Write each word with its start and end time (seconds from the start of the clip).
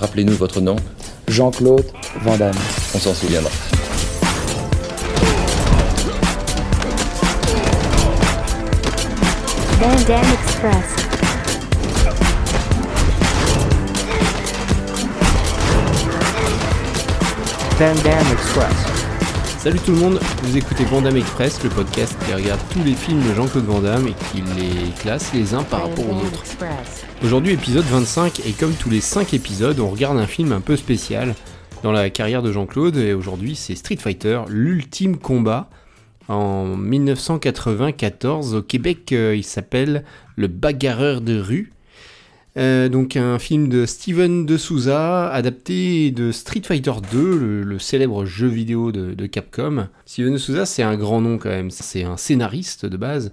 Rappelez-nous 0.00 0.34
votre 0.34 0.60
nom. 0.60 0.76
Jean-Claude 1.26 1.84
Van 2.22 2.36
Damme. 2.36 2.54
On 2.94 2.98
s'en 2.98 3.14
souviendra. 3.14 3.50
Van 9.80 9.96
Damme 10.06 10.32
Express. 10.42 10.98
Van 17.78 17.94
Damme 18.02 18.32
Express. 18.32 18.98
Salut 19.58 19.80
tout 19.80 19.92
le 19.92 19.98
monde, 19.98 20.20
vous 20.44 20.56
écoutez 20.56 20.84
Vandame 20.84 21.16
Express, 21.16 21.62
le 21.64 21.68
podcast 21.68 22.16
qui 22.24 22.32
regarde 22.32 22.60
tous 22.70 22.82
les 22.84 22.94
films 22.94 23.20
de 23.28 23.34
Jean-Claude 23.34 23.66
Van 23.66 23.80
Damme 23.80 24.06
et 24.06 24.14
qui 24.32 24.42
les 24.56 24.92
classe 25.00 25.32
les 25.34 25.52
uns 25.52 25.64
par 25.64 25.82
rapport 25.82 26.04
aux 26.08 26.26
autres. 26.26 26.44
Aujourd'hui 27.24 27.52
épisode 27.52 27.84
25 27.84 28.46
et 28.46 28.52
comme 28.52 28.74
tous 28.74 28.90
les 28.90 29.00
5 29.00 29.34
épisodes, 29.34 29.80
on 29.80 29.90
regarde 29.90 30.18
un 30.18 30.28
film 30.28 30.52
un 30.52 30.60
peu 30.60 30.76
spécial 30.76 31.34
dans 31.82 31.90
la 31.90 32.10
carrière 32.10 32.42
de 32.42 32.52
Jean-Claude 32.52 32.96
et 32.96 33.12
aujourd'hui 33.12 33.56
c'est 33.56 33.74
Street 33.74 33.96
Fighter, 33.96 34.42
l'ultime 34.48 35.16
combat. 35.16 35.68
En 36.28 36.76
1994 36.76 38.54
au 38.54 38.62
Québec, 38.62 39.12
euh, 39.12 39.34
il 39.34 39.42
s'appelle 39.42 40.04
Le 40.36 40.46
bagarreur 40.46 41.20
de 41.20 41.40
rue. 41.40 41.72
Euh, 42.56 42.88
donc 42.88 43.16
un 43.16 43.40
film 43.40 43.68
de 43.68 43.84
Steven 43.84 44.46
de 44.46 44.56
Souza, 44.56 45.28
adapté 45.28 46.12
de 46.12 46.30
Street 46.30 46.62
Fighter 46.64 46.92
2, 47.10 47.64
le, 47.64 47.78
célèbre 47.80 48.26
jeu 48.26 48.46
vidéo 48.46 48.92
de, 48.92 49.14
de 49.14 49.26
Capcom. 49.26 49.88
Steven 50.06 50.34
de 50.34 50.38
Souza, 50.38 50.66
c'est 50.66 50.84
un 50.84 50.96
grand 50.96 51.20
nom 51.20 51.36
quand 51.36 51.50
même, 51.50 51.70
c'est 51.70 52.04
un 52.04 52.16
scénariste 52.16 52.86
de 52.86 52.96
base. 52.96 53.32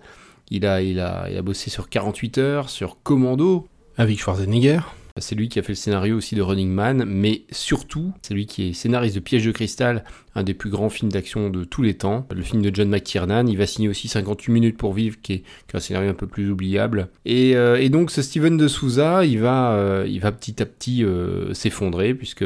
Il 0.49 0.65
a, 0.65 0.81
il, 0.81 0.99
a, 0.99 1.27
il 1.29 1.38
a 1.38 1.41
bossé 1.43 1.70
sur 1.70 1.90
48 1.90 2.38
heures, 2.40 2.70
sur 2.70 2.98
Commando, 3.04 3.67
avec 3.98 4.20
Schwarzenegger. 4.20 4.80
C'est 5.17 5.35
lui 5.35 5.48
qui 5.48 5.59
a 5.59 5.63
fait 5.63 5.72
le 5.72 5.77
scénario 5.77 6.17
aussi 6.17 6.35
de 6.35 6.41
Running 6.41 6.70
Man, 6.70 7.05
mais 7.08 7.44
surtout, 7.49 8.12
c'est 8.21 8.34
lui 8.34 8.48
qui 8.48 8.68
est 8.68 8.73
scénariste 8.73 9.16
de 9.16 9.21
Piège 9.21 9.45
de 9.45 9.52
Cristal, 9.54 10.04
un 10.35 10.44
des 10.44 10.54
plus 10.54 10.70
grands 10.70 10.90
films 10.90 11.10
d'action 11.10 11.49
de 11.49 11.63
tous 11.63 11.82
les 11.82 11.93
temps. 11.93 12.27
Le 12.35 12.41
film 12.41 12.62
de 12.62 12.70
John 12.76 12.90
McTiernan, 12.90 13.48
il 13.48 13.57
va 13.57 13.66
signer 13.66 13.88
aussi 13.88 14.10
58 14.10 14.51
minutes 14.51 14.77
pour 14.77 14.91
vivre, 14.91 15.16
qui 15.21 15.32
est, 15.32 15.43
un 15.73 15.79
scénario 15.79 16.10
un 16.10 16.16
peu 16.16 16.27
plus 16.27 16.51
oubliable. 16.51 17.07
Et, 17.23 17.55
euh, 17.55 17.88
donc 17.88 18.12
ce 18.12 18.21
Steven 18.21 18.57
de 18.57 18.68
Souza, 18.68 19.23
il 19.23 19.40
va, 19.40 19.71
euh, 19.76 20.20
va 20.21 20.34
petit 20.34 20.62
à 20.62 20.66
petit 20.66 21.05
euh, 21.05 21.54
s'effondrer, 21.54 22.13
puisque 22.13 22.43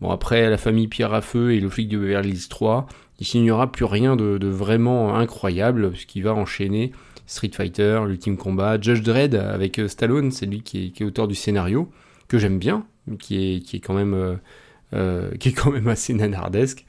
bon 0.00 0.10
après 0.10 0.48
la 0.48 0.56
famille 0.56 0.86
Pierre 0.86 1.14
à 1.14 1.20
Feu 1.20 1.52
et 1.52 1.58
le 1.58 1.68
flic 1.68 1.88
de 1.88 1.98
Beverly 1.98 2.30
Hills 2.30 2.48
3, 2.48 2.86
il 3.18 3.26
signera 3.26 3.72
plus 3.72 3.86
rien 3.86 4.14
de, 4.14 4.38
de 4.38 4.46
vraiment 4.46 5.16
incroyable, 5.16 5.90
puisqu'il 5.90 6.22
va 6.22 6.32
enchaîner 6.34 6.92
Street 7.26 7.50
Fighter, 7.52 8.00
l'ultime 8.06 8.36
combat, 8.36 8.80
Judge 8.80 9.02
Dredd 9.02 9.34
avec 9.34 9.78
euh, 9.78 9.88
Stallone, 9.88 10.30
c'est 10.30 10.46
lui 10.46 10.62
qui 10.62 10.92
est, 10.98 11.04
auteur 11.04 11.28
du 11.28 11.34
scénario 11.34 11.90
que 12.28 12.38
j'aime 12.38 12.58
bien, 12.58 12.86
qui 13.18 13.56
est, 13.56 13.60
qui 13.60 13.76
est 13.76 13.80
quand 13.80 13.94
même 13.94 14.14
euh, 14.14 14.34
euh, 14.94 15.30
qui 15.40 15.50
est 15.50 15.52
quand 15.52 15.70
même 15.70 15.88
assez 15.88 16.14
nanardesque. 16.14 16.84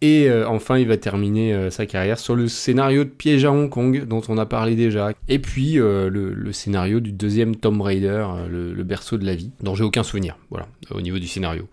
Et 0.00 0.30
enfin, 0.46 0.78
il 0.78 0.86
va 0.86 0.96
terminer 0.96 1.72
sa 1.72 1.84
carrière 1.84 2.20
sur 2.20 2.36
le 2.36 2.46
scénario 2.46 3.02
de 3.02 3.08
Piège 3.08 3.44
à 3.44 3.50
Hong 3.50 3.68
Kong, 3.68 4.04
dont 4.06 4.22
on 4.28 4.38
a 4.38 4.46
parlé 4.46 4.76
déjà. 4.76 5.10
Et 5.26 5.40
puis 5.40 5.72
le, 5.72 6.52
scénario 6.52 7.00
du 7.00 7.10
deuxième 7.10 7.56
Tomb 7.56 7.80
Raider, 7.80 8.24
le, 8.48 8.72
le 8.74 8.84
berceau 8.84 9.18
de 9.18 9.26
la 9.26 9.34
vie, 9.34 9.50
dont 9.60 9.74
j'ai 9.74 9.82
aucun 9.82 10.04
souvenir, 10.04 10.38
voilà, 10.50 10.68
au 10.92 11.00
niveau 11.00 11.18
du 11.18 11.26
scénario. 11.26 11.66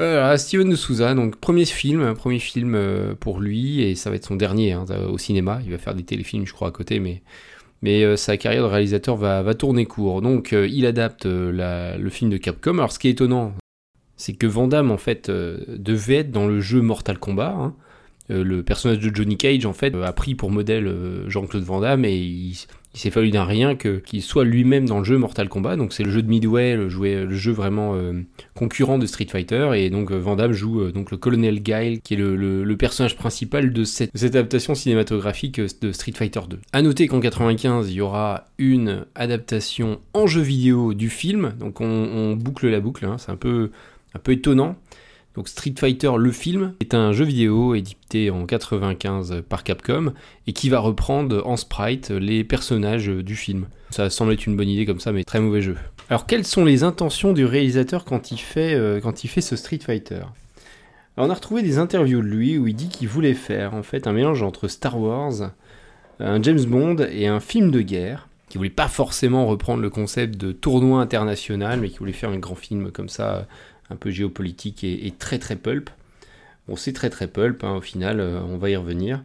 Euh, 0.00 0.36
Steven 0.36 0.70
de 0.70 0.76
Souza, 0.76 1.14
donc 1.14 1.36
premier 1.36 1.64
film, 1.64 2.14
premier 2.14 2.38
film 2.38 2.74
euh, 2.76 3.14
pour 3.18 3.40
lui, 3.40 3.82
et 3.82 3.96
ça 3.96 4.10
va 4.10 4.16
être 4.16 4.26
son 4.26 4.36
dernier 4.36 4.72
hein, 4.72 4.84
au 5.08 5.18
cinéma. 5.18 5.60
Il 5.64 5.72
va 5.72 5.78
faire 5.78 5.94
des 5.94 6.04
téléfilms, 6.04 6.46
je 6.46 6.52
crois, 6.52 6.68
à 6.68 6.70
côté, 6.70 7.00
mais, 7.00 7.22
euh, 8.04 8.16
sa 8.16 8.36
carrière 8.36 8.62
de 8.62 8.68
réalisateur 8.68 9.16
va, 9.16 9.54
tourner 9.54 9.86
court. 9.86 10.22
Donc 10.22 10.52
euh, 10.52 10.68
il 10.68 10.86
adapte 10.86 11.26
euh, 11.26 11.96
le 11.98 12.10
film 12.10 12.30
de 12.30 12.36
Capcom. 12.36 12.74
Alors 12.78 12.92
ce 12.92 12.98
qui 13.00 13.08
est 13.08 13.12
étonnant, 13.12 13.54
c'est 14.16 14.34
que 14.34 14.46
Van 14.46 14.68
Damme, 14.68 14.90
en 14.90 14.98
fait, 14.98 15.28
euh, 15.28 15.64
devait 15.68 16.16
être 16.16 16.30
dans 16.30 16.46
le 16.46 16.60
jeu 16.60 16.80
Mortal 16.80 17.18
Kombat. 17.18 17.54
hein. 17.56 17.74
Euh, 18.30 18.44
le 18.44 18.62
personnage 18.62 18.98
de 18.98 19.14
Johnny 19.14 19.36
Cage, 19.36 19.64
en 19.64 19.72
fait, 19.72 19.94
a 19.94 20.12
pris 20.12 20.34
pour 20.34 20.50
modèle 20.50 20.86
euh, 20.86 21.28
Jean-Claude 21.30 21.62
Van 21.64 21.80
Damme 21.80 22.04
et 22.04 22.16
il, 22.16 22.56
il 22.94 23.00
s'est 23.00 23.10
fallu 23.10 23.30
d'un 23.30 23.44
rien 23.44 23.76
que 23.76 23.98
qu'il 23.98 24.22
soit 24.22 24.44
lui-même 24.44 24.86
dans 24.86 24.98
le 24.98 25.04
jeu 25.04 25.18
Mortal 25.18 25.48
Kombat. 25.48 25.76
Donc 25.76 25.92
c'est 25.92 26.02
le 26.02 26.10
jeu 26.10 26.22
de 26.22 26.28
Midway, 26.28 26.74
le, 26.74 26.88
jeu 26.88 27.52
vraiment 27.52 27.94
euh, 27.94 28.22
concurrent 28.54 28.98
de 28.98 29.06
Street 29.06 29.26
Fighter. 29.30 29.70
Et 29.74 29.90
donc 29.90 30.10
euh, 30.10 30.18
Van 30.18 30.36
joue 30.52 30.80
euh, 30.80 30.92
donc 30.92 31.10
le 31.10 31.16
colonel 31.16 31.62
Guile, 31.62 32.00
qui 32.00 32.14
est 32.14 32.16
le, 32.16 32.76
personnage 32.76 33.16
principal 33.16 33.72
de 33.72 33.84
cette, 33.84 34.10
adaptation 34.22 34.74
cinématographique 34.74 35.60
de 35.60 35.92
Street 35.92 36.12
Fighter 36.14 36.40
2. 36.48 36.58
À 36.72 36.82
noter 36.82 37.08
qu'en 37.08 37.20
95, 37.20 37.90
il 37.90 37.94
y 37.94 38.00
aura 38.00 38.46
une 38.58 39.04
adaptation 39.14 40.00
en 40.14 40.26
jeu 40.26 40.40
vidéo 40.40 40.94
du 40.94 41.10
film. 41.10 41.54
Donc 41.58 41.80
on, 41.80 42.36
boucle 42.36 42.68
la 42.68 42.80
boucle, 42.80 43.04
hein. 43.04 43.16
c'est 43.18 43.30
un 43.30 43.36
peu 43.36 43.70
étonnant. 44.28 44.76
Donc 45.38 45.46
Street 45.46 45.74
Fighter, 45.78 46.10
le 46.18 46.32
film, 46.32 46.74
est 46.80 46.94
un 46.94 47.12
jeu 47.12 47.24
vidéo 47.24 47.76
édité 47.76 48.28
en 48.28 48.44
95 48.44 49.44
par 49.48 49.62
Capcom 49.62 50.12
et 50.48 50.52
qui 50.52 50.68
va 50.68 50.80
reprendre 50.80 51.46
en 51.46 51.56
sprite 51.56 52.10
les 52.10 52.42
personnages 52.42 53.06
du 53.06 53.36
film. 53.36 53.68
Ça 53.90 54.10
semble 54.10 54.32
être 54.32 54.46
une 54.46 54.56
bonne 54.56 54.68
idée 54.68 54.84
comme 54.84 54.98
ça, 54.98 55.12
mais 55.12 55.22
très 55.22 55.38
mauvais 55.38 55.62
jeu. 55.62 55.76
Alors 56.10 56.26
quelles 56.26 56.44
sont 56.44 56.64
les 56.64 56.82
intentions 56.82 57.32
du 57.34 57.44
réalisateur 57.44 58.04
quand 58.04 58.32
il 58.32 58.38
fait, 58.38 58.74
euh, 58.74 59.00
ce 59.24 59.54
Street 59.54 59.78
Fighter? 59.78 60.22
On 61.16 61.30
a 61.30 61.34
retrouvé 61.34 61.62
des 61.62 61.78
interviews 61.78 62.20
de 62.20 62.26
lui 62.26 62.58
où 62.58 62.66
il 62.66 62.74
dit 62.74 62.88
qu'il 62.88 63.06
voulait 63.06 63.34
faire 63.34 63.74
en 63.74 63.84
fait 63.84 64.08
un 64.08 64.12
mélange 64.12 64.42
entre 64.42 64.66
Star 64.66 64.98
Wars, 64.98 65.52
un 66.18 66.42
James 66.42 66.64
Bond 66.64 66.96
et 67.12 67.28
un 67.28 67.38
film 67.38 67.70
de 67.70 67.80
guerre. 67.80 68.27
Qui 68.48 68.58
voulait 68.58 68.70
pas 68.70 68.88
forcément 68.88 69.46
reprendre 69.46 69.82
le 69.82 69.90
concept 69.90 70.36
de 70.36 70.52
tournoi 70.52 71.00
international, 71.00 71.80
mais 71.80 71.90
qui 71.90 71.98
voulait 71.98 72.12
faire 72.12 72.30
un 72.30 72.38
grand 72.38 72.54
film 72.54 72.90
comme 72.90 73.08
ça, 73.08 73.46
un 73.90 73.96
peu 73.96 74.10
géopolitique 74.10 74.84
et, 74.84 75.06
et 75.06 75.10
très 75.10 75.38
très 75.38 75.56
pulp. 75.56 75.90
Bon, 76.68 76.76
c'est 76.76 76.92
très 76.92 77.08
très 77.08 77.26
pulp, 77.26 77.64
hein, 77.64 77.74
au 77.76 77.80
final, 77.80 78.20
euh, 78.20 78.40
on 78.46 78.58
va 78.58 78.68
y 78.68 78.76
revenir. 78.76 79.22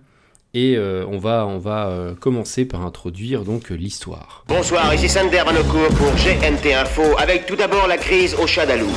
Et 0.54 0.78
euh, 0.78 1.04
on 1.10 1.18
va, 1.18 1.46
on 1.48 1.58
va 1.58 1.88
euh, 1.88 2.14
commencer 2.16 2.64
par 2.64 2.86
introduire 2.86 3.44
donc 3.44 3.70
l'histoire. 3.70 4.46
Bonsoir, 4.48 4.94
ici 4.94 5.10
Sander 5.10 5.42
Vanocourt 5.44 5.90
pour 5.98 6.12
GNT 6.12 6.74
Info, 6.74 7.02
avec 7.18 7.46
tout 7.46 7.56
d'abord 7.56 7.88
la 7.88 7.98
crise 7.98 8.36
au 8.36 8.46
Chadalou. 8.46 8.90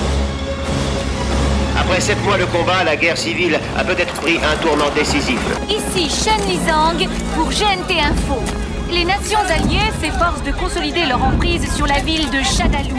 Après 1.76 2.00
sept 2.00 2.22
mois 2.24 2.38
de 2.38 2.44
combat, 2.44 2.84
la 2.84 2.96
guerre 2.96 3.16
civile 3.16 3.58
a 3.76 3.84
peut-être 3.84 4.14
pris 4.14 4.36
un 4.36 4.56
tournant 4.62 4.90
décisif. 4.94 5.40
Ici 5.68 6.08
Shen 6.08 6.40
Lizang 6.48 7.08
pour 7.34 7.48
GNT 7.48 8.00
Info. 8.00 8.65
Les 8.90 9.04
nations 9.04 9.40
alliées 9.50 9.90
s'efforcent 10.00 10.42
de 10.44 10.52
consolider 10.52 11.06
leur 11.06 11.22
emprise 11.22 11.74
sur 11.74 11.86
la 11.86 11.98
ville 12.00 12.30
de 12.30 12.42
Chadalou. 12.42 12.98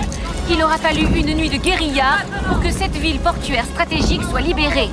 Il 0.50 0.62
aura 0.62 0.78
fallu 0.78 1.04
une 1.16 1.34
nuit 1.36 1.50
de 1.50 1.58
guérilla 1.58 2.18
pour 2.48 2.60
que 2.60 2.72
cette 2.72 2.96
ville 2.96 3.20
portuaire 3.20 3.66
stratégique 3.66 4.24
soit 4.30 4.42
libérée. 4.42 4.90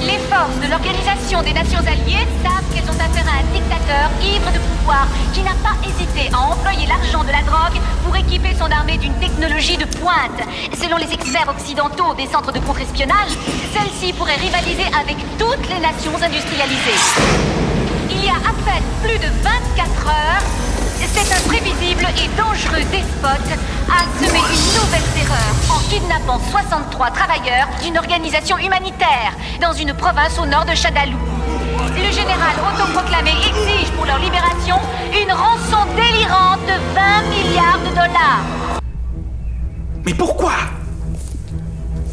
Les 0.00 0.18
forces 0.30 0.56
de 0.62 0.70
l'Organisation 0.70 1.42
des 1.42 1.52
Nations 1.52 1.80
Alliées 1.80 2.26
savent 2.42 2.64
qu'elles 2.72 2.88
ont 2.88 3.00
affaire 3.00 3.26
à 3.26 3.40
un 3.40 3.52
dictateur 3.52 4.10
ivre 4.22 4.52
de 4.52 4.58
pouvoir 4.58 5.08
qui 5.34 5.42
n'a 5.42 5.54
pas 5.62 5.76
hésité 5.84 6.32
à 6.32 6.38
employer 6.38 6.86
l'argent 6.86 7.24
de 7.24 7.32
la 7.32 7.42
drogue 7.42 7.80
pour 8.04 8.16
équiper 8.16 8.54
son 8.54 8.70
armée 8.70 8.96
d'une 8.96 9.14
technologie 9.14 9.76
de 9.76 9.86
pointe. 9.98 10.40
Selon 10.80 10.98
les 10.98 11.12
experts 11.12 11.48
occidentaux 11.48 12.14
des 12.14 12.26
centres 12.26 12.52
de 12.52 12.60
contre-espionnage, 12.60 13.34
celle-ci 13.74 14.12
pourrait 14.12 14.36
rivaliser 14.36 14.86
avec 14.98 15.16
toutes 15.36 15.68
les 15.68 15.80
nations 15.80 16.14
industrialisées. 16.14 17.89
Il 18.10 18.24
y 18.24 18.28
a 18.28 18.34
à 18.34 18.52
peine 18.64 18.84
plus 19.02 19.18
de 19.18 19.32
24 19.42 20.06
heures, 20.06 20.42
cet 21.12 21.32
imprévisible 21.32 22.06
et 22.16 22.28
dangereux 22.36 22.84
despote 22.92 23.58
a 23.88 24.24
semé 24.24 24.38
une 24.38 24.80
nouvelle 24.80 25.08
terreur 25.14 25.54
en 25.70 25.78
kidnappant 25.88 26.40
63 26.50 27.10
travailleurs 27.10 27.68
d'une 27.82 27.98
organisation 27.98 28.58
humanitaire 28.58 29.32
dans 29.60 29.72
une 29.72 29.92
province 29.94 30.38
au 30.38 30.46
nord 30.46 30.64
de 30.64 30.74
Chadalou. 30.74 31.18
Le 31.96 32.12
général 32.12 32.54
autoproclamé 32.72 33.30
exige 33.30 33.90
pour 33.96 34.06
leur 34.06 34.18
libération 34.18 34.76
une 35.12 35.32
rançon 35.32 35.86
délirante 35.96 36.60
de 36.66 36.94
20 36.94 37.22
milliards 37.30 37.80
de 37.80 37.90
dollars. 37.90 38.80
Mais 40.04 40.14
pourquoi? 40.14 40.52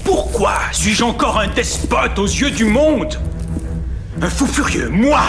Pourquoi 0.03 0.53
suis-je 0.71 1.03
encore 1.03 1.39
un 1.39 1.47
despote 1.47 2.17
aux 2.17 2.25
yeux 2.25 2.51
du 2.51 2.65
monde? 2.65 3.19
Un 4.21 4.29
fou 4.29 4.47
furieux, 4.47 4.89
moi 4.89 5.21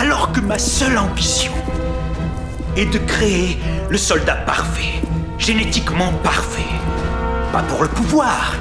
Alors 0.00 0.30
que 0.30 0.38
ma 0.38 0.60
seule 0.60 0.96
ambition 0.96 1.50
est 2.76 2.86
de 2.86 2.98
créer 2.98 3.58
le 3.90 3.98
soldat 3.98 4.36
parfait, 4.36 5.02
génétiquement 5.38 6.12
parfait. 6.22 6.62
Pas 7.52 7.62
pour 7.62 7.82
le 7.82 7.88
pouvoir, 7.88 8.54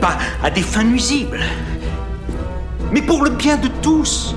pas 0.00 0.16
à 0.40 0.50
des 0.50 0.62
fins 0.62 0.84
nuisibles, 0.84 1.40
mais 2.92 3.02
pour 3.02 3.24
le 3.24 3.30
bien 3.30 3.56
de 3.56 3.66
tous. 3.82 4.36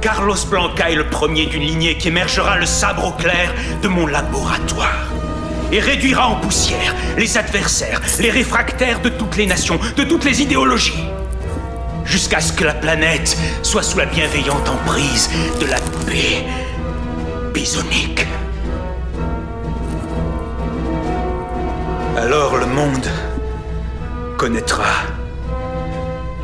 Carlos 0.00 0.34
Blanca 0.50 0.90
est 0.90 0.96
le 0.96 1.08
premier 1.08 1.46
d'une 1.46 1.62
lignée 1.62 1.96
qui 1.96 2.08
émergera 2.08 2.58
le 2.58 2.66
sabre 2.66 3.06
au 3.06 3.12
clair 3.12 3.54
de 3.82 3.86
mon 3.86 4.08
laboratoire 4.08 5.12
et 5.70 5.78
réduira 5.78 6.26
en 6.26 6.40
poussière 6.40 6.92
les 7.16 7.38
adversaires, 7.38 8.00
les 8.18 8.30
réfractaires 8.30 9.00
de 9.00 9.10
toutes 9.10 9.36
les 9.36 9.46
nations, 9.46 9.78
de 9.96 10.02
toutes 10.02 10.24
les 10.24 10.42
idéologies, 10.42 11.04
jusqu'à 12.12 12.40
ce 12.42 12.52
que 12.52 12.64
la 12.64 12.74
planète 12.74 13.38
soit 13.62 13.82
sous 13.82 13.96
la 13.96 14.04
bienveillante 14.04 14.68
emprise 14.68 15.30
de 15.58 15.64
la 15.64 15.78
paix 16.04 16.44
bisonique. 17.54 18.26
Alors 22.18 22.58
le 22.58 22.66
monde 22.66 23.06
connaîtra 24.36 24.92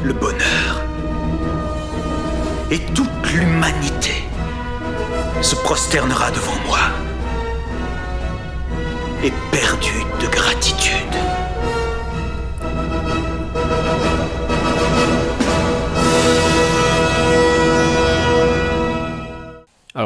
le 0.03 0.15
bonheur. 0.15 0.81
Et 2.71 2.79
toute 2.95 3.31
l'humanité 3.35 4.25
se 5.43 5.55
prosternera 5.55 6.31
devant 6.31 6.59
moi, 6.67 6.81
éperdue 9.23 10.05
de 10.19 10.27
gratitude. 10.29 11.15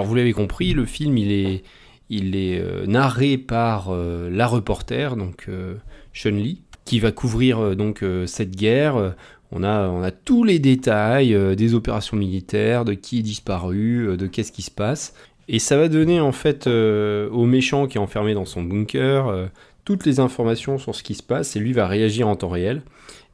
Alors 0.02 0.08
vous 0.08 0.16
l'avez 0.16 0.32
compris, 0.32 0.72
le 0.72 0.84
film 0.84 1.16
il 1.16 1.31
est, 1.31 1.62
il 2.10 2.34
est 2.34 2.58
euh, 2.58 2.87
narré 2.87 3.38
par 3.38 3.90
euh, 3.90 4.28
la 4.32 4.49
reporter, 4.49 5.14
donc 5.14 5.44
euh, 5.49 5.76
Chun 6.12 6.32
Li, 6.32 6.62
qui 6.84 6.99
va 6.99 7.12
couvrir 7.12 7.76
donc 7.76 8.04
cette 8.26 8.56
guerre. 8.56 9.14
On 9.52 9.62
a, 9.62 9.87
on 9.87 10.02
a 10.02 10.10
tous 10.10 10.43
les 10.43 10.58
détails 10.58 11.38
des 11.54 11.75
opérations 11.75 12.16
militaires, 12.16 12.84
de 12.84 12.94
qui 12.94 13.20
est 13.20 13.22
disparu, 13.22 14.16
de 14.16 14.26
qu'est-ce 14.26 14.50
qui 14.50 14.62
se 14.62 14.72
passe. 14.72 15.14
Et 15.46 15.60
ça 15.60 15.76
va 15.76 15.87
donner 15.87 16.19
en 16.19 16.32
fait 16.32 16.66
au 16.66 17.46
méchant 17.46 17.87
qui 17.87 17.98
est 17.98 18.00
enfermé 18.00 18.34
dans 18.34 18.44
son 18.44 18.64
bunker 18.64 19.48
toutes 19.84 20.05
les 20.05 20.19
informations 20.19 20.78
sur 20.78 20.96
ce 20.96 21.05
qui 21.05 21.14
se 21.14 21.22
passe 21.22 21.55
et 21.55 21.60
lui 21.60 21.72
va 21.72 21.87
réagir 21.87 22.26
en 22.26 22.34
temps 22.34 22.48
réel. 22.48 22.82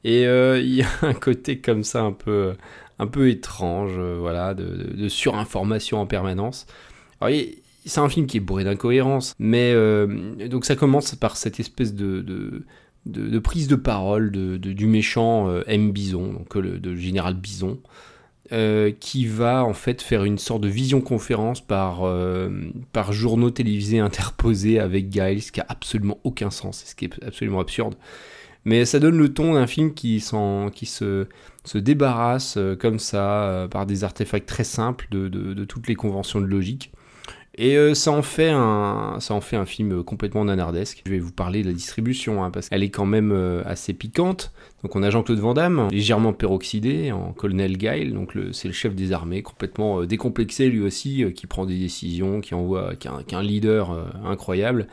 Et 0.04 0.24
il 0.24 0.74
y 0.74 0.82
a 0.82 0.88
un 1.00 1.14
côté 1.14 1.60
comme 1.60 1.82
ça 1.82 2.02
un 2.02 2.12
peu, 2.12 2.52
un 2.98 3.06
peu 3.06 3.28
étrange, 3.28 3.98
voilà, 3.98 4.54
de, 4.54 5.08
surinformation 5.08 6.00
en 6.00 6.06
permanence. 6.06 6.66
C'est 7.88 8.00
un 8.00 8.08
film 8.08 8.26
qui 8.26 8.36
est 8.36 8.40
bourré 8.40 8.64
d'incohérences, 8.64 9.34
mais 9.38 9.72
euh, 9.72 10.06
donc 10.48 10.64
ça 10.64 10.76
commence 10.76 11.14
par 11.14 11.36
cette 11.36 11.58
espèce 11.58 11.94
de, 11.94 12.20
de, 13.06 13.38
prise 13.38 13.66
de 13.66 13.76
parole 13.76 14.30
du 14.30 14.86
méchant 14.86 15.48
euh, 15.48 15.62
M. 15.66 15.92
Bison, 15.92 16.32
donc 16.32 16.54
le 16.54 16.78
de 16.78 16.94
général 16.94 17.34
Bison, 17.34 17.78
euh, 18.52 18.92
qui 18.98 19.26
va 19.26 19.64
en 19.64 19.72
fait 19.72 20.02
faire 20.02 20.24
une 20.24 20.38
sorte 20.38 20.60
de 20.62 20.68
vision 20.68 21.00
conférence 21.00 21.60
par, 21.62 22.02
par 22.92 23.12
journaux 23.12 23.50
télévisés 23.50 24.00
interposés 24.00 24.78
avec 24.78 25.10
Giles, 25.10 25.50
qui 25.50 25.60
a 25.60 25.66
absolument 25.68 26.18
aucun 26.24 26.50
sens, 26.50 26.84
ce 26.86 26.94
qui 26.94 27.06
est 27.06 27.24
absolument 27.24 27.60
absurde. 27.60 27.94
Mais 28.68 28.84
ça 28.84 28.98
donne 29.00 29.16
le 29.16 29.32
ton 29.32 29.54
d'un 29.54 29.66
film 29.66 29.94
qui, 29.94 30.22
qui 30.74 30.86
se, 30.86 31.26
se 31.64 31.78
débarrasse 31.78 32.58
comme 32.78 32.98
ça 32.98 33.66
par 33.70 33.86
des 33.86 34.04
artefacts 34.04 34.46
très 34.46 34.64
simples 34.64 35.06
de, 35.10 35.28
de 35.28 35.64
toutes 35.64 35.88
les 35.88 35.94
conventions 35.94 36.40
de 36.40 36.46
logique. 36.46 36.92
Et 37.58 37.76
euh, 37.76 37.92
ça, 37.92 38.12
en 38.12 38.22
fait 38.22 38.50
un, 38.50 39.16
ça 39.18 39.34
en 39.34 39.40
fait 39.40 39.56
un 39.56 39.66
film 39.66 40.04
complètement 40.04 40.44
nanardesque. 40.44 41.02
Je 41.04 41.10
vais 41.10 41.18
vous 41.18 41.32
parler 41.32 41.62
de 41.62 41.66
la 41.66 41.74
distribution, 41.74 42.44
hein, 42.44 42.52
parce 42.52 42.68
qu'elle 42.68 42.84
est 42.84 42.90
quand 42.90 43.04
même 43.04 43.32
euh, 43.32 43.62
assez 43.66 43.92
piquante. 43.92 44.52
Donc 44.84 44.94
on 44.94 45.02
a 45.02 45.10
Jean-Claude 45.10 45.40
Van 45.40 45.54
Damme, 45.54 45.88
légèrement 45.90 46.32
peroxydé, 46.32 47.10
en 47.10 47.32
colonel 47.32 47.76
Guile, 47.76 48.14
donc 48.14 48.38
c'est 48.52 48.68
le 48.68 48.74
chef 48.74 48.94
des 48.94 49.10
armées, 49.10 49.42
complètement 49.42 50.02
euh, 50.02 50.06
décomplexé 50.06 50.68
lui 50.68 50.80
aussi, 50.80 51.24
qui 51.34 51.48
prend 51.48 51.66
des 51.66 51.76
décisions, 51.76 52.40
qui 52.40 52.54
envoie, 52.54 52.92
un, 53.32 53.42
leader 53.42 53.90
incroyable, 54.24 54.86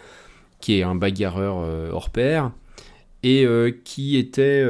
qui 0.59 0.79
est 0.79 0.83
un 0.83 0.95
bagarreur 0.95 1.57
hors 1.93 2.09
pair 2.09 2.51
et 3.27 3.45
qui 3.83 4.17
était 4.17 4.63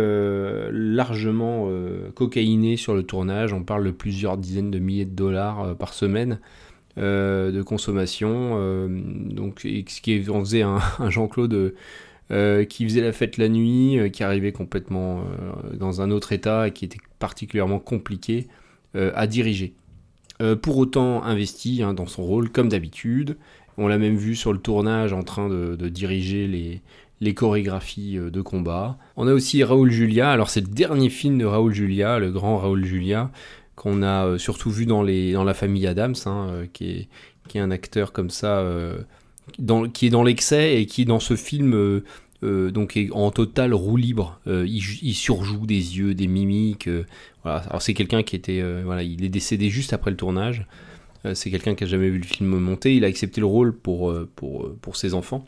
largement 0.72 1.70
cocaïné 2.14 2.78
sur 2.78 2.96
le 2.96 3.04
tournage. 3.04 3.52
On 3.52 3.64
parle 3.64 3.84
de 3.84 3.92
plusieurs 3.92 4.38
dizaines 4.38 4.72
de 4.72 4.80
milliers 4.80 5.06
de 5.06 5.16
dollars 5.16 5.76
par 5.76 5.94
semaine. 5.94 6.40
Euh, 6.98 7.52
de 7.52 7.62
consommation. 7.62 8.52
Euh, 8.54 8.88
donc, 8.90 9.62
ce 9.64 10.02
qui 10.02 10.30
en 10.30 10.40
faisait 10.40 10.62
un, 10.62 10.80
Jean-Claude 11.10 11.76
euh, 12.32 12.64
qui 12.64 12.86
faisait 12.86 13.02
la 13.02 13.12
fête 13.12 13.38
la 13.38 13.50
nuit, 13.50 14.00
qui 14.12 14.24
arrivait 14.24 14.54
complètement 14.54 15.24
dans 15.74 16.02
un 16.02 16.10
autre 16.10 16.32
état 16.32 16.70
et 16.70 16.72
qui 16.72 16.86
était 16.86 17.00
particulièrement 17.20 17.80
compliqué 17.80 18.48
à 18.94 19.28
diriger. 19.28 19.74
pour 20.62 20.78
autant 20.78 21.22
investi 21.24 21.84
hein, 21.84 21.94
dans 21.94 22.08
son 22.08 22.24
rôle 22.24 22.50
comme 22.50 22.70
d'habitude. 22.70 23.36
On 23.78 23.90
l'a 23.90 23.98
même 23.98 24.16
vu 24.16 24.36
sur 24.36 24.54
le 24.54 24.60
tournage 24.60 25.12
en 25.12 25.22
train 25.22 25.50
de, 25.50 25.90
diriger 25.90 26.48
les, 26.48 26.82
les 27.22 27.34
chorégraphies 27.34 28.18
de 28.18 28.42
combat. 28.42 28.98
On 29.16 29.28
a 29.28 29.34
aussi 29.34 29.64
Raoul 29.64 29.90
Julia, 29.90 30.32
alors 30.32 30.50
c'est 30.50 30.62
le 30.62 30.68
dernier 30.68 31.10
film 31.10 31.38
de 31.38 31.46
Raoul 31.46 31.74
Julia, 31.74 32.20
le 32.20 32.32
grand 32.32 32.58
Raoul 32.58 32.84
Julia, 32.84 33.32
qu'on 33.76 34.02
a 34.02 34.26
euh, 34.26 34.38
surtout 34.38 34.72
vu 34.72 34.86
dans, 34.86 35.04
les, 35.04 35.34
dans 35.34 35.44
la 35.44 35.54
famille 35.54 35.86
Adams, 35.88 36.16
hein, 36.26 36.48
euh, 36.50 36.66
qui, 36.72 36.90
est, 36.92 37.08
qui 37.48 37.58
est 37.58 37.62
un 37.62 37.72
acteur 37.72 38.12
comme 38.14 38.30
ça, 38.30 38.60
euh, 38.60 38.98
qui 39.94 40.08
est 40.08 40.10
dans 40.10 40.24
l'excès 40.24 40.82
et 40.82 40.86
qui 40.86 41.06
dans 41.06 41.20
ce 41.20 41.36
film 41.36 42.02
donc 42.42 42.96
est 42.96 43.10
en 43.12 43.32
total 43.32 43.74
roue 43.74 43.98
libre. 43.98 44.40
il, 44.46 45.14
surjoue 45.14 45.66
des 45.66 45.98
yeux, 45.98 46.14
des 46.14 46.28
mimiques. 46.28 46.90
Alors 47.44 47.82
c'est 47.82 47.96
quelqu'un 47.96 48.22
qui 48.22 48.36
était, 48.36 48.64
voilà, 48.84 49.02
il 49.02 49.24
est 49.24 49.30
décédé 49.30 49.70
juste 49.70 49.94
après 49.94 50.12
le 50.12 50.18
tournage. 50.18 50.68
c'est 51.34 51.50
quelqu'un 51.50 51.74
qui 51.74 51.86
a 51.86 51.88
jamais 51.88 52.10
vu 52.10 52.18
le 52.20 52.26
film 52.26 52.58
monter. 52.60 52.96
Il 52.96 53.04
a 53.04 53.08
accepté 53.08 53.40
le 53.40 53.48
rôle 53.48 53.76
pour 53.76 54.14
pour, 54.36 54.72
pour 54.82 54.96
ses 54.96 55.14
enfants, 55.14 55.46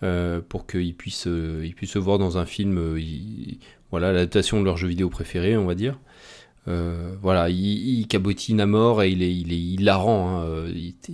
pour 0.00 0.66
qu'ils 0.66 0.94
puissent 0.94 1.28
ils 1.28 1.74
puissent 1.74 1.92
se 1.92 1.98
voir 1.98 2.18
dans 2.18 2.38
un 2.38 2.46
film. 2.46 2.98
voilà 3.90 4.12
l'adaptation 4.12 4.60
de 4.60 4.64
leur 4.64 4.76
jeu 4.76 4.88
vidéo 4.88 5.10
préféré, 5.10 5.56
on 5.56 5.66
va 5.66 5.74
dire. 5.74 5.98
Euh, 6.68 7.14
voilà, 7.22 7.48
il, 7.48 8.06
cabotine 8.06 8.60
à 8.60 8.66
mort 8.66 9.02
et 9.02 9.10
il 9.10 9.22
est, 9.22 9.34
il 9.34 9.52
est 9.52 9.58
hilarant. 9.58 10.42
Hein. 10.42 10.66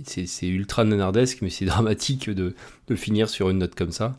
C'est 0.05 0.47
ultra 0.47 0.83
nanardesque, 0.83 1.39
mais 1.41 1.49
c'est 1.49 1.65
dramatique 1.65 2.29
de, 2.29 2.53
finir 2.95 3.29
sur 3.29 3.49
une 3.49 3.59
note 3.59 3.75
comme 3.75 3.91
ça. 3.91 4.17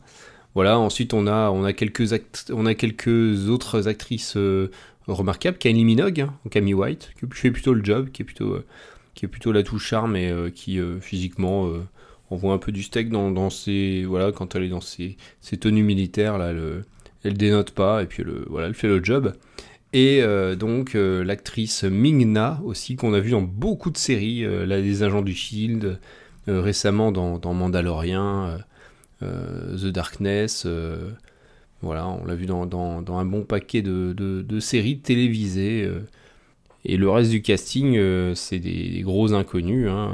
Voilà, 0.55 0.79
ensuite 0.79 1.13
on 1.13 1.27
a, 1.27 1.49
on 1.51 1.63
a, 1.63 1.73
quelques, 1.73 2.13
on 2.51 2.65
a 2.65 2.73
quelques 2.73 3.49
autres 3.49 3.87
actrices 3.87 4.35
euh, 4.35 4.71
remarquables. 5.07 5.57
Kylie 5.57 5.85
Minogue, 5.85 6.21
hein, 6.21 6.33
Camille 6.49 6.73
White, 6.73 7.11
qui 7.19 7.25
fait 7.31 7.51
plutôt 7.51 7.73
le 7.73 7.85
job, 7.85 8.09
qui 8.11 8.23
est 8.23 8.25
plutôt, 8.25 8.53
euh, 8.55 8.65
qui 9.13 9.25
est 9.25 9.29
plutôt 9.29 9.51
la 9.51 9.63
touche 9.63 9.85
charme 9.85 10.15
et 10.15 10.33
qui 10.55 10.79
physiquement 11.01 11.71
envoie 12.29 12.53
un 12.53 12.57
peu 12.57 12.71
du 12.71 12.83
steak 12.83 13.09
dans, 13.09 13.49
ses. 13.49 14.03
Voilà, 14.05 14.31
quand 14.31 14.55
elle 14.55 14.63
est 14.63 14.69
dans 14.69 14.81
ses, 14.81 15.17
tenues 15.59 15.83
militaires, 15.83 16.37
là, 16.37 16.53
le, 16.53 16.83
elle 17.23 17.35
dénote 17.35 17.71
pas 17.71 18.03
et 18.03 18.05
puis 18.05 18.23
le, 18.23 18.45
voilà, 18.49 18.67
elle 18.67 18.73
fait 18.73 18.87
le 18.87 19.03
job. 19.03 19.33
Et 19.91 20.21
euh, 20.21 20.55
donc 20.55 20.95
euh, 20.95 21.23
l'actrice 21.23 21.83
Ming-Na 21.83 22.61
aussi, 22.63 22.95
qu'on 22.95 23.13
a 23.13 23.19
vu 23.19 23.31
dans 23.31 23.41
beaucoup 23.41 23.89
de 23.89 23.97
séries, 23.97 24.45
euh, 24.45 24.65
là, 24.65 24.81
des 24.81 25.03
agents 25.03 25.21
du 25.21 25.33
Shield, 25.33 25.99
récemment 26.47 27.11
dans, 27.11 27.37
dans 27.37 27.53
Mandalorian, 27.53 28.57
The 29.21 29.85
Darkness, 29.85 30.65
voilà, 31.83 32.07
on 32.07 32.25
l'a 32.25 32.33
vu 32.33 32.47
dans, 32.47 32.65
dans, 32.65 33.17
un 33.19 33.25
bon 33.25 33.43
paquet 33.43 33.83
de, 33.83 34.13
de, 34.13 34.59
séries 34.59 34.97
télévisées. 34.97 35.87
et 36.85 36.97
le 36.97 37.07
reste 37.07 37.29
du 37.29 37.43
casting, 37.43 38.33
c'est 38.33 38.57
des, 38.57 39.01
gros 39.03 39.33
inconnus. 39.33 39.87
Hein, 39.91 40.13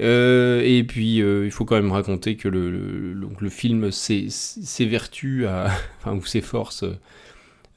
et 0.00 0.84
puis, 0.86 1.16
il 1.18 1.50
faut 1.50 1.64
quand 1.64 1.76
même 1.76 1.92
raconter 1.92 2.36
que 2.36 2.48
le, 2.48 3.14
donc, 3.14 3.40
le 3.40 3.50
film 3.50 3.90
à, 5.46 5.70
enfin, 5.98 6.14
ou 6.14 6.24
s'efforce 6.24 6.84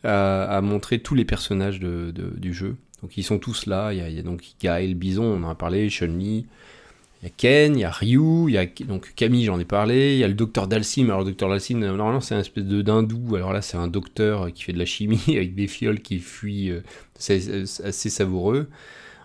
à, 0.03 0.61
montrer 0.61 0.99
tous 0.99 1.15
les 1.15 1.25
personnages 1.25 1.79
de, 1.79 2.13
du 2.37 2.53
jeu. 2.53 2.75
Donc 3.01 3.17
ils 3.17 3.23
sont 3.23 3.39
tous 3.39 3.65
là. 3.65 3.93
Il 3.93 3.99
y 3.99 4.19
a, 4.19 4.21
donc 4.21 4.43
Gaël, 4.61 4.95
Bison, 4.95 5.23
on 5.23 5.43
en 5.43 5.49
a 5.49 5.55
parlé, 5.55 5.89
Chun-Li, 5.89 6.45
il 7.21 7.25
y 7.25 7.27
a 7.27 7.33
Ken, 7.35 7.75
il 7.75 7.81
y 7.81 7.83
a 7.83 7.91
Ryu, 7.91 8.49
il 8.49 8.53
y 8.53 8.57
a 8.57 8.65
donc 8.85 9.13
Camille, 9.15 9.45
j'en 9.45 9.59
ai 9.59 9.65
parlé, 9.65 10.13
il 10.13 10.19
y 10.19 10.23
a 10.23 10.27
le 10.27 10.33
docteur 10.33 10.67
Dalsim. 10.67 11.05
Alors 11.05 11.19
le 11.19 11.25
docteur 11.25 11.49
Dalsim, 11.49 11.79
normalement 11.79 12.21
c'est 12.21 12.35
un 12.35 12.39
espèce 12.39 12.65
de 12.65 12.81
dindou. 12.81 13.35
Alors 13.35 13.53
là 13.53 13.61
c'est 13.61 13.77
un 13.77 13.87
docteur 13.87 14.51
qui 14.53 14.63
fait 14.63 14.73
de 14.73 14.79
la 14.79 14.85
chimie 14.85 15.23
avec 15.27 15.55
des 15.55 15.67
fioles 15.67 16.01
qui 16.01 16.19
fuient. 16.19 16.71
Euh, 16.71 16.81
c'est 17.15 17.63
assez 17.83 18.09
savoureux. 18.09 18.67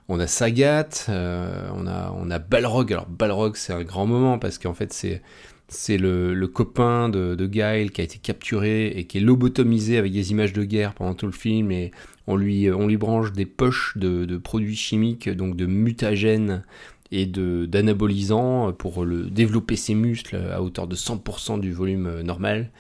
On 0.09 0.21
a 0.21 0.27
Sagat, 0.27 0.89
euh, 1.09 1.69
on, 1.75 1.87
a, 2.31 2.39
Balrog. 2.39 2.93
Alors 2.93 3.07
Balrog 3.07 3.57
c'est 3.57 3.73
un 3.73 3.83
grand 3.83 4.07
moment 4.07 4.39
parce 4.39 4.59
qu'en 4.59 4.75
fait 4.75 4.93
c'est 4.93 5.23
c'est 5.69 5.99
le, 5.99 6.47
copain 6.47 7.09
de, 7.09 7.35
de 7.35 7.47
Guile 7.47 7.91
qui 7.91 8.01
a 8.01 8.05
été 8.05 8.19
capturé 8.19 8.87
et 8.87 9.05
qui 9.05 9.19
est 9.19 9.21
lobotomisé 9.21 9.99
avec 9.99 10.13
des 10.13 10.31
images 10.31 10.53
de 10.53 10.63
guerre 10.63 10.95
pendant 10.95 11.15
tout 11.15 11.27
le 11.27 11.33
film 11.33 11.73
et 11.73 11.91
on 12.29 12.37
lui, 12.37 12.71
on 12.71 12.87
lui 12.87 12.97
branche 12.97 13.33
des 13.33 13.47
poches 13.47 13.97
de, 13.97 14.37
produits 14.37 14.77
chimiques, 14.77 15.29
donc 15.29 15.57
de 15.57 15.67
mutagènes 15.67 16.63
et 17.11 17.27
d'anabolisants 17.27 18.73
pour 18.75 19.05
le, 19.05 19.25
développer 19.25 19.75
ses 19.75 19.97
muscles 19.97 20.37
à 20.37 20.63
hauteur 20.63 20.87
de 20.87 20.95
100% 20.95 21.59
du 21.59 21.73
volume 21.73 22.21
normal. 22.23 22.71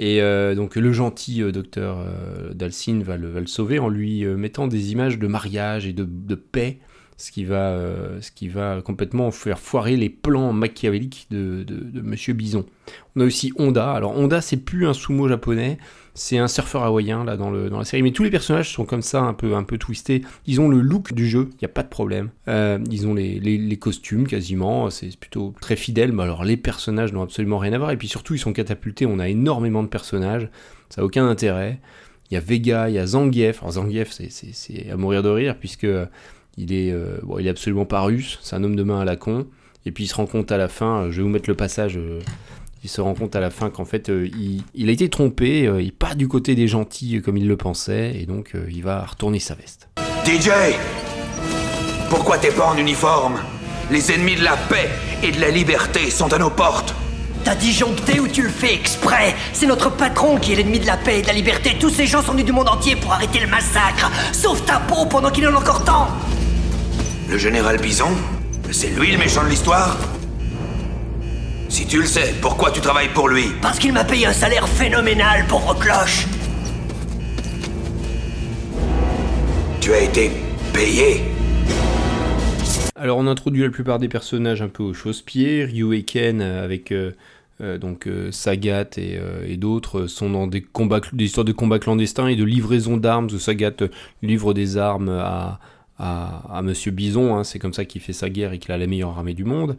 Et 0.00 0.22
euh, 0.22 0.54
donc 0.54 0.76
le 0.76 0.92
gentil 0.92 1.42
euh, 1.42 1.50
docteur 1.50 1.98
euh, 1.98 2.54
Dalcin 2.54 3.02
va 3.02 3.16
le, 3.16 3.44
sauver 3.46 3.80
en 3.80 3.88
lui 3.88 4.24
mettant 4.24 4.68
des 4.68 4.92
images 4.92 5.18
de 5.18 5.26
mariage 5.26 5.86
et 5.86 5.92
de 5.92 6.34
paix 6.36 6.78
ce 7.18 7.32
qui 7.32 7.44
va, 7.44 7.70
euh, 7.70 8.20
ce 8.20 8.30
qui 8.30 8.46
va 8.46 8.80
complètement 8.80 9.32
faire 9.32 9.58
foirer 9.58 9.96
les 9.96 10.08
plans 10.08 10.52
machiavéliques 10.52 11.26
de, 11.30 11.64
de, 11.64 12.00
Monsieur 12.00 12.32
Bison. 12.32 12.64
On 13.16 13.20
a 13.20 13.24
aussi 13.24 13.52
Honda. 13.58 13.92
Alors 13.92 14.16
Honda, 14.16 14.40
c'est 14.40 14.56
plus 14.56 14.86
un 14.86 14.92
sumo 14.92 15.28
japonais, 15.28 15.78
c'est 16.14 16.38
un 16.38 16.46
surfeur 16.46 16.84
hawaïen 16.84 17.24
là 17.24 17.36
dans, 17.36 17.50
le, 17.50 17.70
dans 17.70 17.80
la 17.80 17.84
série. 17.84 18.04
Mais 18.04 18.12
tous 18.12 18.22
les 18.22 18.30
personnages 18.30 18.72
sont 18.72 18.84
comme 18.84 19.02
ça, 19.02 19.20
un 19.20 19.34
peu, 19.34 19.56
un 19.56 19.64
peu 19.64 19.78
twistés. 19.78 20.22
Ils 20.46 20.60
ont 20.60 20.68
le 20.68 20.80
look 20.80 21.12
du 21.12 21.28
jeu, 21.28 21.48
il 21.54 21.58
n'y 21.60 21.66
a 21.66 21.72
pas 21.72 21.82
de 21.82 21.88
problème. 21.88 22.30
Euh, 22.46 22.78
ils 22.88 23.08
ont 23.08 23.14
les, 23.14 23.40
les, 23.40 23.76
costumes 23.78 24.28
quasiment, 24.28 24.88
c'est 24.88 25.16
plutôt 25.16 25.54
très 25.60 25.74
fidèle. 25.74 26.12
Mais 26.12 26.22
alors 26.22 26.44
les 26.44 26.56
personnages 26.56 27.12
n'ont 27.12 27.22
absolument 27.22 27.58
rien 27.58 27.72
à 27.72 27.78
voir. 27.78 27.90
Et 27.90 27.96
puis 27.96 28.06
surtout, 28.06 28.34
ils 28.34 28.40
sont 28.40 28.52
catapultés. 28.52 29.06
On 29.06 29.18
a 29.18 29.28
énormément 29.28 29.82
de 29.82 29.88
personnages, 29.88 30.48
ça 30.88 31.00
n'a 31.00 31.04
aucun 31.04 31.28
intérêt. 31.28 31.80
Il 32.30 32.34
y 32.34 32.36
a 32.36 32.40
Vega, 32.40 32.88
il 32.88 32.94
y 32.94 32.98
a 32.98 33.06
Zangief. 33.06 33.58
Alors 33.60 33.72
Zangief, 33.72 34.12
c'est 34.12 34.88
à 34.88 34.96
mourir 34.96 35.24
de 35.24 35.30
rire 35.30 35.56
puisque 35.58 35.86
il 36.58 36.72
est, 36.72 36.90
euh, 36.92 37.18
bon, 37.22 37.38
il 37.38 37.46
est 37.46 37.50
absolument 37.50 37.84
pas 37.84 38.00
russe, 38.00 38.38
c'est 38.42 38.56
un 38.56 38.64
homme 38.64 38.76
de 38.76 38.82
main 38.82 39.00
à 39.00 39.04
la 39.04 39.16
con. 39.16 39.46
Et 39.86 39.92
puis 39.92 40.04
il 40.04 40.08
se 40.08 40.14
rend 40.16 40.26
compte 40.26 40.52
à 40.52 40.58
la 40.58 40.68
fin, 40.68 41.02
euh, 41.02 41.10
je 41.10 41.18
vais 41.18 41.22
vous 41.22 41.28
mettre 41.28 41.48
le 41.48 41.54
passage, 41.54 41.96
euh, 41.96 42.18
il 42.82 42.90
se 42.90 43.00
rend 43.00 43.14
compte 43.14 43.36
à 43.36 43.40
la 43.40 43.50
fin 43.50 43.70
qu'en 43.70 43.84
fait 43.84 44.10
il, 44.74 44.88
a 44.88 44.92
été 44.92 45.08
trompé, 45.08 45.70
il 45.80 45.92
pas 45.92 46.14
du 46.14 46.28
côté 46.28 46.54
des 46.54 46.68
gentils 46.68 47.20
comme 47.22 47.36
il 47.36 47.48
le 47.48 47.56
pensait, 47.56 48.14
et 48.16 48.26
donc 48.26 48.52
il 48.70 48.82
va 48.84 49.04
retourner 49.04 49.40
sa 49.40 49.54
veste. 49.54 49.88
DJ 50.24 50.50
Pourquoi 52.08 52.38
t'es 52.38 52.52
pas 52.52 52.66
en 52.66 52.76
uniforme? 52.76 53.38
Les 53.90 54.12
ennemis 54.12 54.36
de 54.36 54.44
la 54.44 54.56
paix 54.56 54.90
et 55.24 55.32
de 55.32 55.40
la 55.40 55.50
liberté 55.50 56.10
sont 56.10 56.32
à 56.32 56.38
nos 56.38 56.50
portes 56.50 56.94
T'as 57.44 57.54
disjoncté 57.54 58.20
ou 58.20 58.28
tu 58.28 58.42
le 58.42 58.48
fais 58.48 58.74
exprès? 58.74 59.34
C'est 59.52 59.66
notre 59.66 59.90
patron 59.90 60.36
qui 60.38 60.52
est 60.52 60.56
l'ennemi 60.56 60.80
de 60.80 60.86
la 60.86 60.96
paix 60.96 61.20
et 61.20 61.22
de 61.22 61.28
la 61.28 61.32
liberté. 61.32 61.76
Tous 61.80 61.88
ces 61.88 62.06
gens 62.06 62.22
sont 62.22 62.32
venus 62.32 62.44
du 62.44 62.52
monde 62.52 62.68
entier 62.68 62.94
pour 62.94 63.12
arrêter 63.12 63.40
le 63.40 63.46
massacre. 63.46 64.10
Sauve 64.32 64.62
ta 64.64 64.80
peau 64.80 65.06
pendant 65.06 65.30
qu'il 65.30 65.46
en 65.48 65.54
a 65.54 65.58
encore 65.58 65.84
temps 65.84 66.08
le 67.28 67.36
général 67.36 67.78
Bison 67.78 68.10
C'est 68.70 68.88
lui 68.98 69.12
le 69.12 69.18
méchant 69.18 69.44
de 69.44 69.50
l'histoire? 69.50 69.98
Si 71.68 71.86
tu 71.86 72.00
le 72.00 72.06
sais, 72.06 72.34
pourquoi 72.40 72.70
tu 72.70 72.80
travailles 72.80 73.10
pour 73.12 73.28
lui? 73.28 73.44
Parce 73.60 73.78
qu'il 73.78 73.92
m'a 73.92 74.04
payé 74.04 74.26
un 74.26 74.32
salaire 74.32 74.66
phénoménal, 74.66 75.44
pauvre 75.46 75.74
cloche. 75.78 76.26
Tu 79.80 79.92
as 79.92 80.00
été 80.00 80.30
payé. 80.72 81.22
Alors 82.96 83.18
on 83.18 83.26
introduit 83.26 83.62
la 83.62 83.70
plupart 83.70 83.98
des 83.98 84.08
personnages 84.08 84.62
un 84.62 84.68
peu 84.68 84.82
au 84.82 84.94
chausse-pied, 84.94 85.64
Ryu 85.64 85.94
et 85.96 86.02
Ken 86.02 86.40
euh, 86.40 86.64
avec 86.64 86.90
euh, 86.90 87.12
euh, 87.60 87.78
donc 87.78 88.08
Sagat 88.30 88.88
et, 88.96 89.56
d'autres 89.56 90.06
sont 90.06 90.30
dans 90.30 90.46
des 90.46 90.62
combats, 90.62 91.00
des 91.12 91.24
histoires 91.26 91.44
de 91.44 91.52
combats 91.52 91.78
clandestins 91.78 92.26
et 92.26 92.36
de 92.36 92.44
livraison 92.44 92.96
d'armes. 92.96 93.28
Sagat 93.30 93.72
livre 94.22 94.54
des 94.54 94.78
armes 94.78 95.10
à, 95.10 95.60
à, 95.98 96.60
Monsieur 96.62 96.90
Bison, 96.90 97.36
hein, 97.36 97.44
c'est 97.44 97.58
comme 97.58 97.72
ça 97.72 97.84
qu'il 97.84 98.00
fait 98.00 98.12
sa 98.12 98.28
guerre 98.30 98.52
et 98.52 98.58
qu'il 98.58 98.72
a 98.72 98.78
la 98.78 98.86
meilleure 98.86 99.10
armée 99.10 99.34
du 99.34 99.44
monde. 99.44 99.76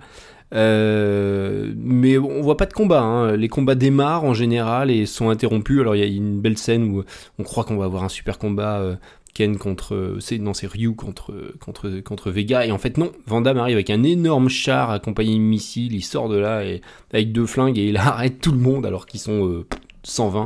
Euh, 0.53 1.71
mais 1.77 2.17
on 2.17 2.41
voit 2.41 2.57
pas 2.57 2.65
de 2.65 2.73
combat. 2.73 3.01
Hein. 3.01 3.35
Les 3.35 3.47
combats 3.47 3.75
démarrent 3.75 4.23
en 4.23 4.33
général 4.33 4.89
et 4.91 5.05
sont 5.05 5.29
interrompus. 5.29 5.79
Alors 5.79 5.95
il 5.95 5.99
y 5.99 6.03
a 6.03 6.07
une 6.07 6.39
belle 6.39 6.57
scène 6.57 6.83
où 6.91 7.03
on 7.37 7.43
croit 7.43 7.63
qu'on 7.63 7.77
va 7.77 7.85
avoir 7.85 8.03
un 8.03 8.09
super 8.09 8.37
combat. 8.37 8.79
Euh, 8.79 8.95
Ken 9.35 9.57
contre, 9.57 10.17
c'est 10.19 10.39
non 10.39 10.55
c'est 10.55 10.65
Ryu 10.65 10.95
contre 10.95 11.53
contre 11.59 11.99
contre 11.99 12.31
Vega 12.31 12.65
et 12.65 12.71
en 12.71 12.79
fait 12.79 12.97
non. 12.97 13.11
Vandam 13.27 13.59
arrive 13.59 13.75
avec 13.75 13.91
un 13.91 14.01
énorme 14.03 14.49
char 14.49 14.89
accompagné 14.89 15.35
de 15.35 15.39
missiles. 15.39 15.93
Il 15.93 16.03
sort 16.03 16.29
de 16.29 16.37
là 16.37 16.65
et 16.65 16.81
avec 17.13 17.31
deux 17.31 17.45
flingues 17.45 17.77
et 17.77 17.87
il 17.89 17.97
arrête 17.97 18.39
tout 18.41 18.51
le 18.51 18.57
monde 18.57 18.85
alors 18.85 19.05
qu'ils 19.05 19.19
sont 19.19 19.63
120. 20.03 20.41
Euh, 20.41 20.45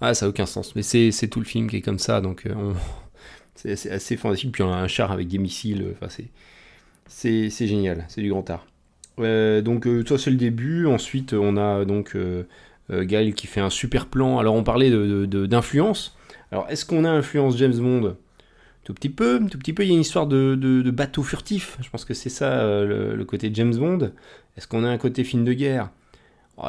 ah 0.00 0.14
ça 0.14 0.26
a 0.26 0.28
aucun 0.30 0.46
sens. 0.46 0.74
Mais 0.74 0.82
c'est 0.82 1.28
tout 1.28 1.40
le 1.40 1.44
film 1.44 1.68
qui 1.68 1.76
est 1.76 1.82
comme 1.82 1.98
ça 1.98 2.22
donc 2.22 2.44
on 2.46 2.72
c'est 3.58 3.90
assez 3.90 4.16
fantastique. 4.16 4.52
Puis 4.52 4.62
on 4.62 4.72
a 4.72 4.76
un 4.76 4.88
char 4.88 5.12
avec 5.12 5.28
des 5.28 5.38
missiles. 5.38 5.94
Enfin, 6.00 6.08
c'est 7.06 7.66
génial. 7.66 8.04
C'est 8.08 8.22
du 8.22 8.30
grand 8.30 8.48
art. 8.50 8.66
Euh, 9.18 9.62
donc 9.62 9.86
euh, 9.86 10.04
ça 10.06 10.18
c'est 10.18 10.30
le 10.30 10.36
début. 10.36 10.86
Ensuite 10.86 11.32
on 11.32 11.56
a 11.56 11.84
donc 11.84 12.14
euh, 12.14 12.44
Gail 12.90 13.34
qui 13.34 13.46
fait 13.46 13.60
un 13.60 13.70
super 13.70 14.06
plan. 14.06 14.38
Alors 14.38 14.54
on 14.54 14.62
parlait 14.62 14.90
d'influence. 14.90 16.16
De, 16.50 16.54
Alors 16.54 16.70
est-ce 16.70 16.84
qu'on 16.84 17.04
a 17.04 17.10
influence 17.10 17.56
James 17.56 17.76
Bond? 17.76 18.16
Tout 18.84 18.94
petit 18.94 19.10
peu, 19.10 19.40
tout 19.50 19.58
petit 19.58 19.72
peu. 19.72 19.82
Il 19.82 19.88
y 19.88 19.92
a 19.92 19.94
une 19.94 20.00
histoire 20.00 20.26
de, 20.26 20.54
de 20.54 20.90
bateau 20.90 21.22
furtif. 21.22 21.76
Je 21.82 21.90
pense 21.90 22.04
que 22.04 22.14
c'est 22.14 22.30
ça 22.30 22.64
le, 22.84 23.16
le, 23.16 23.24
côté 23.26 23.50
James 23.52 23.76
Bond. 23.76 24.12
Est-ce 24.56 24.66
qu'on 24.66 24.82
a 24.82 24.88
un 24.88 24.96
côté 24.96 25.24
film 25.24 25.44
de 25.44 25.52
guerre? 25.52 25.90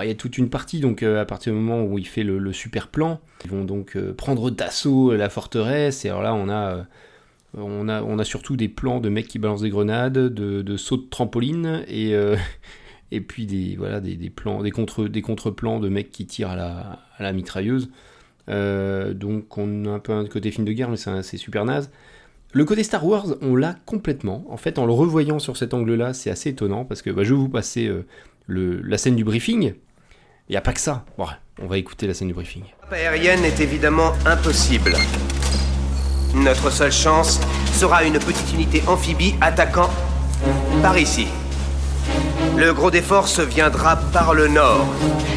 Il 0.01 0.08
y 0.08 0.12
a 0.12 0.15
toute 0.15 0.38
une 0.38 0.50
partie, 0.50 0.79
donc 0.79 1.03
euh, 1.03 1.22
à 1.22 1.25
partir 1.25 1.53
du 1.53 1.60
moment 1.60 1.84
où 1.84 1.98
il 1.98 2.08
fait 2.08 2.24
le, 2.24 2.53
super 2.53 2.88
plan, 2.88 3.19
ils 3.43 3.51
vont 3.51 3.63
donc 3.63 3.96
euh, 3.96 4.13
prendre 4.13 4.51
d'assaut 4.51 5.15
la 5.15 5.29
forteresse, 5.29 6.05
et 6.05 6.10
alors 6.10 6.22
là 6.22 6.34
on 6.34 6.48
a, 6.48 6.75
euh, 6.75 6.84
on, 7.58 7.89
a, 7.89 8.03
on 8.03 8.19
a 8.19 8.24
surtout 8.24 8.55
des 8.55 8.67
plans 8.67 9.00
de 9.00 9.10
mecs 9.10 9.27
qui 9.27 9.39
balancent 9.39 9.62
des 9.62 9.69
grenades, 9.69 10.13
de, 10.13 10.77
sauts 10.77 10.98
de 10.98 11.08
trampoline, 11.10 11.84
et, 11.88 12.13
et 13.12 13.22
puis 13.22 13.46
des, 13.46 13.75
voilà, 13.77 14.00
des, 14.00 14.15
plans, 14.29 14.62
des, 14.62 14.72
contre, 14.72 15.08
des 15.08 15.22
contre-plans 15.22 15.79
de 15.79 15.89
mecs 15.89 16.12
qui 16.12 16.27
tirent 16.27 16.51
à 16.51 16.55
la, 16.55 17.00
à 17.17 17.24
la 17.24 17.34
mitrailleuse. 17.34 17.89
donc 18.48 19.58
on 19.58 19.86
a 19.86 19.89
un 19.89 20.00
peu 20.00 20.13
un 20.13 20.25
côté 20.25 20.51
film 20.51 20.65
de 20.65 20.74
guerre, 20.74 20.91
mais 20.91 20.98
c'est 20.98 21.38
super 21.38 21.65
naze. 21.65 21.89
Le 22.51 22.65
côté 22.65 22.81
Star 22.81 23.05
Wars, 23.05 23.27
on 23.43 23.55
l'a 23.55 23.75
complètement. 23.86 24.43
En 24.50 24.58
fait, 24.58 24.79
en 24.79 24.88
le 24.88 24.91
revoyant 24.91 25.38
sur 25.38 25.55
cet 25.55 25.75
angle-là, 25.75 26.13
c'est 26.13 26.31
assez 26.31 26.50
étonnant 26.50 26.84
parce 26.84 27.03
que 27.03 27.12
bah, 27.12 27.24
je 27.24 27.36
vais 27.36 27.39
vous 27.39 27.50
passer 27.50 27.91
la 28.48 28.98
scène 28.98 29.15
du 29.15 29.24
briefing. 29.24 29.74
Il 30.48 30.53
n'y 30.53 30.58
a 30.58 30.62
pas 30.62 30.74
que 30.74 30.79
ça. 30.79 31.05
Bon, 31.17 31.27
on 31.62 31.67
va 31.67 31.77
écouter 31.77 32.08
la 32.08 32.13
scène 32.13 32.29
du 32.29 32.34
briefing. 32.34 32.63
Aérienne 32.91 33.46
est 33.46 33.60
évidemment 33.60 34.13
impossible. 34.25 34.96
Notre 36.34 36.72
seule 36.72 36.91
chance 36.91 37.39
sera 37.74 38.03
une 38.03 38.19
petite 38.19 38.53
unité 38.53 38.84
amphibie 38.88 39.36
attaquant 39.41 39.89
par 40.81 40.98
ici. 40.98 41.27
Le 42.58 42.74
gros 42.74 42.91
des 42.91 43.01
forces 43.01 43.39
viendra 43.39 43.96
par 43.96 44.34
le 44.34 44.48
nord, 44.48 44.86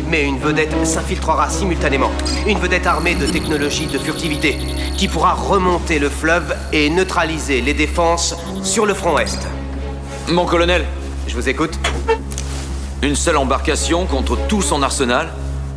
mais 0.08 0.26
une 0.26 0.38
vedette 0.38 0.74
s'infiltrera 0.84 1.48
simultanément. 1.48 2.10
Une 2.46 2.58
vedette 2.58 2.86
armée 2.86 3.14
de 3.14 3.26
technologie 3.26 3.86
de 3.86 3.98
furtivité 3.98 4.58
qui 4.96 5.08
pourra 5.08 5.34
remonter 5.34 5.98
le 5.98 6.08
fleuve 6.08 6.54
et 6.72 6.90
neutraliser 6.90 7.60
les 7.60 7.74
défenses 7.74 8.34
sur 8.62 8.86
le 8.86 8.94
front 8.94 9.18
est. 9.18 9.46
Mon 10.28 10.46
colonel 10.46 10.84
Je 11.26 11.34
vous 11.34 11.48
écoute 11.48 11.78
une 13.02 13.16
seule 13.16 13.36
embarcation 13.36 14.06
contre 14.06 14.38
tout 14.46 14.62
son 14.62 14.80
arsenal 14.82 15.28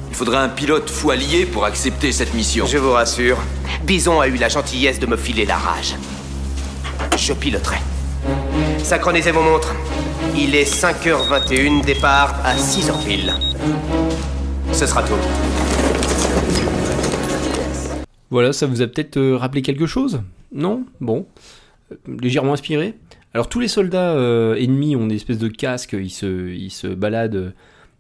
Il 0.10 0.16
faudrait 0.16 0.38
un 0.38 0.48
pilote 0.48 0.90
fou 0.90 1.10
allié 1.10 1.46
pour 1.46 1.66
accepter 1.66 2.12
cette 2.12 2.34
mission. 2.36 2.68
Je 2.68 2.78
vous 2.78 2.92
rassure, 2.92 3.38
Bison 3.84 4.22
a 4.22 4.28
eu 4.28 4.36
la 4.36 4.48
gentillesse 4.48 5.00
de 5.00 5.08
me 5.08 5.18
filer 5.18 5.46
la 5.46 5.58
rage. 5.58 5.96
Je 7.18 7.34
piloterai. 7.34 7.78
Synchronisez 8.78 9.32
vos 9.32 9.42
montres. 9.42 9.74
Il 10.38 10.54
est 10.54 10.72
5h21, 10.72 11.84
départ 11.84 12.36
à 12.44 12.56
6h 12.56 13.04
pile. 13.04 13.34
Ce 14.72 14.86
sera 14.86 15.02
tout. 15.02 15.16
Voilà, 18.30 18.54
ça 18.54 18.68
vous 18.68 18.82
a 18.82 18.88
peut-être 18.88 19.18
euh, 19.18 19.36
rappelé 19.36 19.62
quelque 19.62 19.88
chose? 19.88 20.22
Non? 20.54 20.84
Bon. 21.02 21.26
Euh, 21.92 21.96
légèrement 22.22 22.54
inspiré? 22.54 22.94
Alors 23.36 23.50
tous 23.50 23.60
les 23.60 23.68
soldats 23.68 24.14
euh, 24.14 24.56
ennemis 24.56 24.96
ont 24.96 25.08
des 25.08 25.16
espèces 25.16 25.40
de 25.40 25.50
casques, 25.50 25.92
ils 25.92 26.10
se, 26.10 26.88
baladent 26.88 27.54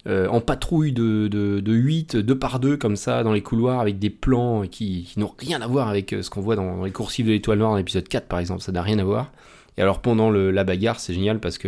euh, 0.08 0.30
en 0.30 0.40
patrouille 0.40 0.94
de, 0.94 1.28
de, 1.28 1.74
8, 1.74 2.16
2 2.16 2.40
par 2.40 2.62
2 2.62 2.78
comme 2.78 2.96
ça 2.96 3.22
dans 3.22 3.34
les 3.34 3.42
couloirs 3.42 3.82
avec 3.82 4.00
des 4.00 4.10
plans 4.10 4.62
qui, 4.66 5.14
n'ont 5.18 5.34
rien 5.38 5.62
à 5.62 5.68
voir 5.68 5.90
avec 5.90 6.14
euh, 6.14 6.22
ce 6.22 6.30
qu'on 6.30 6.40
voit 6.40 6.56
dans, 6.56 6.86
les 6.86 6.92
coursives 6.92 7.26
de 7.26 7.32
l'étoile 7.32 7.60
noire 7.60 7.72
dans 7.72 7.76
l'épisode 7.76 8.08
4 8.08 8.28
par 8.28 8.40
exemple, 8.40 8.62
ça 8.62 8.72
n'a 8.72 8.82
rien 8.82 8.98
à 8.98 9.04
voir. 9.04 9.34
Et 9.76 9.82
alors 9.82 10.02
pendant 10.02 10.32
la 10.32 10.64
bagarre 10.64 11.02
c'est 11.02 11.14
génial 11.14 11.42
parce 11.42 11.58
que 11.58 11.68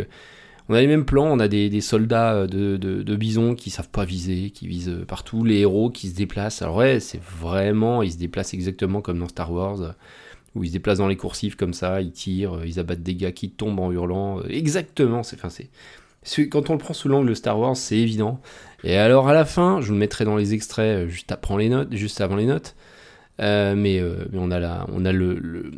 on 0.70 0.74
a 0.74 0.80
les 0.80 0.86
mêmes 0.86 1.04
plans, 1.04 1.26
on 1.26 1.38
a 1.38 1.46
des, 1.48 1.80
soldats 1.82 2.46
de, 2.46 2.78
de, 2.78 3.16
bison 3.16 3.54
qui 3.54 3.68
savent 3.68 3.90
pas 3.90 4.06
viser, 4.06 4.48
qui 4.48 4.66
visent 4.66 4.96
partout, 5.06 5.44
les 5.44 5.58
héros 5.58 5.90
qui 5.90 6.08
se 6.08 6.14
déplacent. 6.14 6.62
Alors 6.62 6.76
ouais, 6.76 7.00
c'est 7.00 7.20
vraiment, 7.22 8.02
ils 8.02 8.12
se 8.12 8.18
déplacent 8.18 8.54
exactement 8.54 9.02
comme 9.02 9.18
dans 9.18 9.28
Star 9.28 9.52
Wars 9.52 9.94
où 10.58 10.64
ils 10.64 10.68
se 10.68 10.72
déplacent 10.72 10.98
dans 10.98 11.08
les 11.08 11.16
coursives 11.16 11.56
comme 11.56 11.72
ça, 11.72 12.00
ils 12.00 12.12
tirent, 12.12 12.56
euh, 12.56 12.66
ils 12.66 12.78
abattent 12.78 13.02
des 13.02 13.14
gars 13.14 13.32
qui 13.32 13.50
tombent 13.50 13.80
en 13.80 13.92
hurlant. 13.92 14.40
Euh, 14.40 14.48
exactement, 14.48 15.22
c'est, 15.22 15.38
quand 16.48 16.70
on 16.70 16.72
le 16.74 16.78
prend 16.78 16.94
sous 16.94 17.08
l'angle 17.08 17.28
de 17.28 17.34
Star 17.34 17.58
Wars, 17.58 17.76
c'est 17.76 17.96
évident. 17.96 18.40
Et 18.84 18.96
alors 18.96 19.28
à 19.28 19.32
la 19.32 19.44
fin, 19.44 19.80
je 19.80 19.86
vous 19.86 19.92
le 19.94 19.98
mettrai 19.98 20.24
dans 20.24 20.36
les 20.36 20.54
extraits 20.54 21.06
euh, 21.06 21.08
juste, 21.08 21.32
après 21.32 21.56
les 21.56 21.68
notes, 21.68 21.94
juste 21.94 22.20
avant 22.20 22.36
les 22.36 22.46
notes. 22.46 22.74
mais, 23.38 24.02
on 24.34 24.50
a 24.50 24.86
on 24.92 25.04
a 25.04 25.12
le, 25.12 25.70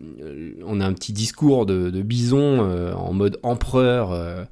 on 0.67 0.81
a 0.81 0.87
un 0.87 0.93
petit 0.93 1.13
discours 1.13 1.67
de, 1.67 2.03
Bison 2.03 2.61
en 2.95 3.13
mode 3.13 3.39
empereur. 3.43 4.47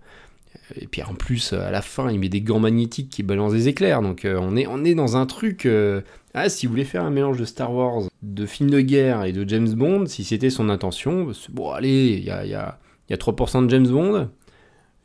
Et 0.76 0.86
puis 0.86 1.02
en 1.02 1.14
plus, 1.14 1.52
à 1.52 1.70
la 1.70 1.82
fin, 1.82 2.10
il 2.10 2.18
met 2.18 2.28
des 2.28 2.40
gants 2.40 2.60
magnétiques 2.60 3.10
qui 3.10 3.22
balancent 3.22 3.52
des 3.52 3.68
éclairs. 3.68 4.02
Donc 4.02 4.26
on, 4.26 4.56
est, 4.56 4.66
on 4.66 4.84
est 4.84 4.94
dans 4.94 5.16
un 5.16 5.26
truc 5.26 5.66
ah, 6.34 6.48
si 6.48 6.66
vous 6.66 6.72
voulez 6.72 6.84
faire 6.84 7.02
un 7.02 7.10
mélange 7.10 7.38
de 7.38 7.44
Star 7.44 7.72
Wars, 7.72 8.02
de 8.22 8.46
films 8.46 8.70
de 8.70 8.80
guerre 8.80 9.24
et 9.24 9.32
de 9.32 9.48
James 9.48 9.72
Bond, 9.74 10.06
si 10.06 10.22
c'était 10.24 10.50
son 10.50 10.68
intention, 10.68 11.32
bon, 11.50 11.70
allez, 11.70 12.16
il 12.18 12.24
y 12.24 12.30
a, 12.30 12.44
y, 12.44 12.54
a, 12.54 12.78
y 13.08 13.14
a, 13.14 13.16
3% 13.16 13.64
de 13.64 13.70
James 13.70 13.88
Bond, 13.88 14.28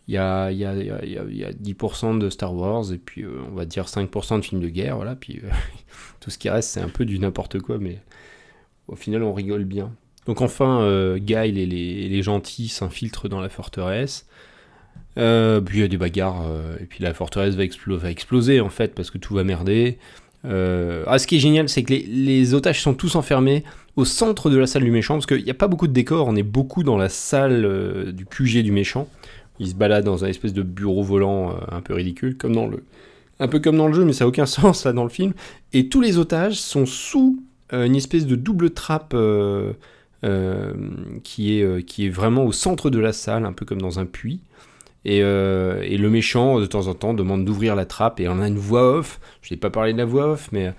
il 0.07 0.13
y 0.13 0.17
a, 0.17 0.51
y, 0.51 0.65
a, 0.65 0.75
y 0.75 1.43
a, 1.43 1.51
10% 1.51 2.19
de 2.19 2.29
Star 2.29 2.53
Wars, 2.53 2.91
et 2.91 2.99
puis 2.99 3.23
euh, 3.23 3.41
on 3.49 3.55
va 3.55 3.65
dire 3.65 3.85
5% 3.85 4.37
de 4.37 4.45
films 4.45 4.61
de 4.61 4.67
guerre, 4.67 4.97
voilà, 4.97 5.15
puis 5.15 5.39
euh, 5.43 5.49
tout 6.19 6.29
ce 6.29 6.37
qui 6.37 6.49
reste, 6.49 6.69
c'est 6.69 6.81
un 6.81 6.89
peu 6.89 7.05
du 7.05 7.17
n'importe 7.19 7.59
quoi, 7.59 7.77
mais 7.79 7.99
au 8.87 8.95
final, 8.95 9.23
on 9.23 9.33
rigole 9.33 9.63
bien. 9.63 9.91
Donc 10.27 10.41
enfin, 10.41 10.81
euh, 10.81 11.17
Guile 11.17 11.57
et 11.57 11.65
les, 11.65 12.09
les 12.09 12.21
gentils 12.21 12.67
s'infiltrent 12.67 13.27
dans 13.27 13.41
la 13.41 13.49
forteresse. 13.49 14.27
Euh, 15.17 15.61
puis 15.61 15.79
il 15.79 15.81
y 15.81 15.83
a 15.83 15.87
des 15.87 15.97
bagarres, 15.97 16.43
euh, 16.47 16.75
et 16.81 16.85
puis 16.85 17.03
la 17.03 17.13
forteresse 17.13 17.55
va, 17.55 17.63
va 17.97 18.11
exploser 18.11 18.59
en 18.61 18.69
fait, 18.69 18.95
parce 18.95 19.11
que 19.11 19.17
tout 19.17 19.35
va 19.35 19.43
merder. 19.43 19.97
Euh, 20.45 21.03
ah, 21.07 21.19
ce 21.19 21.27
qui 21.27 21.37
est 21.37 21.39
génial, 21.39 21.69
c'est 21.69 21.83
que 21.83 21.93
les, 21.93 22.53
otages 22.53 22.81
sont 22.81 22.93
tous 22.93 23.15
enfermés 23.15 23.63
au 23.95 24.05
centre 24.05 24.49
de 24.49 24.57
la 24.57 24.67
salle 24.67 24.83
du 24.83 24.91
méchant, 24.91 25.15
parce 25.15 25.25
qu'il 25.25 25.43
n'y 25.43 25.51
a 25.51 25.55
pas 25.55 25.67
beaucoup 25.67 25.87
de 25.87 25.93
décors, 25.93 26.27
on 26.27 26.35
est 26.35 26.43
beaucoup 26.43 26.83
dans 26.83 26.97
la 26.97 27.09
salle 27.09 28.11
du 28.13 28.25
QG 28.25 28.63
du 28.63 28.71
méchant. 28.71 29.07
Il 29.59 29.67
se 29.67 29.75
balade 29.75 30.03
dans 30.03 30.25
un 30.25 30.27
espèce 30.27 30.53
de 30.53 30.63
bureau 30.63 31.03
volant 31.03 31.55
un 31.71 31.81
peu 31.81 31.93
ridicule, 31.93 32.35
comme 32.35 32.55
dans 32.55 32.65
le, 32.65 32.83
un 33.39 33.47
peu 33.47 33.59
comme 33.59 33.77
dans 33.77 33.87
le 33.87 33.93
jeu, 33.93 34.03
mais 34.03 34.13
ça 34.13 34.25
n'a 34.25 34.29
aucun 34.29 34.45
sens 34.47 34.85
là 34.85 34.93
dans 34.93 35.03
le 35.03 35.09
film. 35.09 35.33
Et 35.73 35.89
tous 35.89 36.01
les 36.01 36.17
otages 36.17 36.55
sont 36.55 36.87
sous 36.87 37.39
une 37.71 37.95
espèce 37.95 38.25
de 38.25 38.35
double 38.35 38.71
trappe 38.71 39.15
qui, 41.23 41.59
est, 41.59 41.85
qui 41.85 42.05
est 42.05 42.09
vraiment 42.09 42.45
au 42.45 42.51
centre 42.51 42.89
de 42.89 42.99
la 42.99 43.13
salle, 43.13 43.45
un 43.45 43.53
peu 43.53 43.65
comme 43.65 43.81
dans 43.81 43.99
un 43.99 44.05
puits. 44.05 44.41
Et, 45.05 45.21
euh, 45.21 45.81
et 45.83 45.97
le 45.97 46.09
méchant, 46.09 46.59
de 46.59 46.65
temps 46.65 46.87
en 46.87 46.93
temps, 46.93 47.13
demande 47.13 47.43
d'ouvrir 47.45 47.75
la 47.75 47.85
trappe 47.85 48.19
et 48.19 48.27
on 48.29 48.39
a 48.39 48.47
une 48.47 48.57
voix 48.57 48.97
off. 48.99 49.19
Je 49.41 49.53
n'ai 49.53 49.59
pas 49.59 49.69
parlé 49.69 49.91
de 49.93 49.97
la 49.97 50.05
voix 50.05 50.31
off, 50.31 50.49
mais 50.53 50.67
euh, 50.67 50.71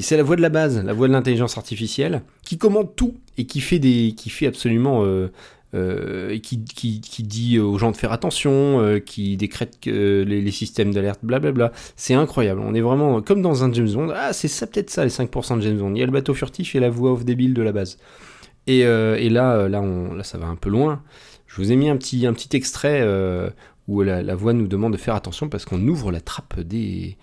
c'est 0.00 0.16
la 0.16 0.22
voix 0.24 0.36
de 0.36 0.42
la 0.42 0.48
base, 0.48 0.82
la 0.84 0.92
voix 0.92 1.06
de 1.08 1.12
l'intelligence 1.12 1.56
artificielle, 1.56 2.22
qui 2.44 2.58
commande 2.58 2.94
tout 2.96 3.14
et 3.38 3.46
qui 3.46 3.60
fait, 3.60 3.78
des, 3.78 4.14
qui 4.16 4.30
fait 4.30 4.46
absolument. 4.46 5.04
euh, 5.04 5.30
euh, 5.72 6.36
qui, 6.40 6.64
qui, 6.64 7.00
qui 7.00 7.22
dit 7.22 7.60
aux 7.60 7.78
gens 7.78 7.92
de 7.92 7.96
faire 7.96 8.10
attention, 8.10 9.00
qui 9.06 9.36
décrète 9.36 9.78
les, 9.86 10.24
les 10.24 10.50
systèmes 10.50 10.92
d'alerte, 10.92 11.20
blablabla. 11.22 11.70
C'est 11.94 12.14
incroyable. 12.14 12.60
On 12.64 12.74
est 12.74 12.80
vraiment 12.80 13.22
comme 13.22 13.40
dans 13.40 13.62
un 13.62 13.72
James 13.72 13.92
Bond. 13.92 14.12
Ah, 14.12 14.32
c'est 14.32 14.48
ça, 14.48 14.66
peut-être 14.66 14.90
ça, 14.90 15.04
les 15.04 15.10
5% 15.12 15.58
de 15.58 15.62
James 15.62 15.78
Bond. 15.78 15.94
Il 15.94 16.00
y 16.00 16.02
a 16.02 16.06
le 16.06 16.10
bateau 16.10 16.34
furtif 16.34 16.74
et 16.74 16.80
la 16.80 16.90
voix 16.90 17.12
off 17.12 17.24
débile 17.24 17.54
de 17.54 17.62
la 17.62 17.70
base. 17.70 17.98
Et, 18.66 18.80
et 18.80 19.28
là, 19.30 19.68
là, 19.68 19.80
on, 19.80 20.14
là, 20.14 20.24
ça 20.24 20.38
va 20.38 20.46
un 20.46 20.56
peu 20.56 20.70
loin. 20.70 21.02
Je 21.50 21.56
vous 21.56 21.72
ai 21.72 21.76
mis 21.76 21.90
un 21.90 21.96
petit, 21.96 22.26
un 22.26 22.32
petit 22.32 22.56
extrait 22.56 23.00
euh, 23.02 23.50
où 23.88 24.02
la, 24.02 24.22
la 24.22 24.36
voix 24.36 24.52
nous 24.52 24.68
demande 24.68 24.92
de 24.92 24.96
faire 24.96 25.16
attention 25.16 25.48
parce 25.48 25.64
qu'on 25.64 25.84
ouvre 25.88 26.12
la 26.12 26.20
trappe 26.20 26.60
des, 26.60 27.16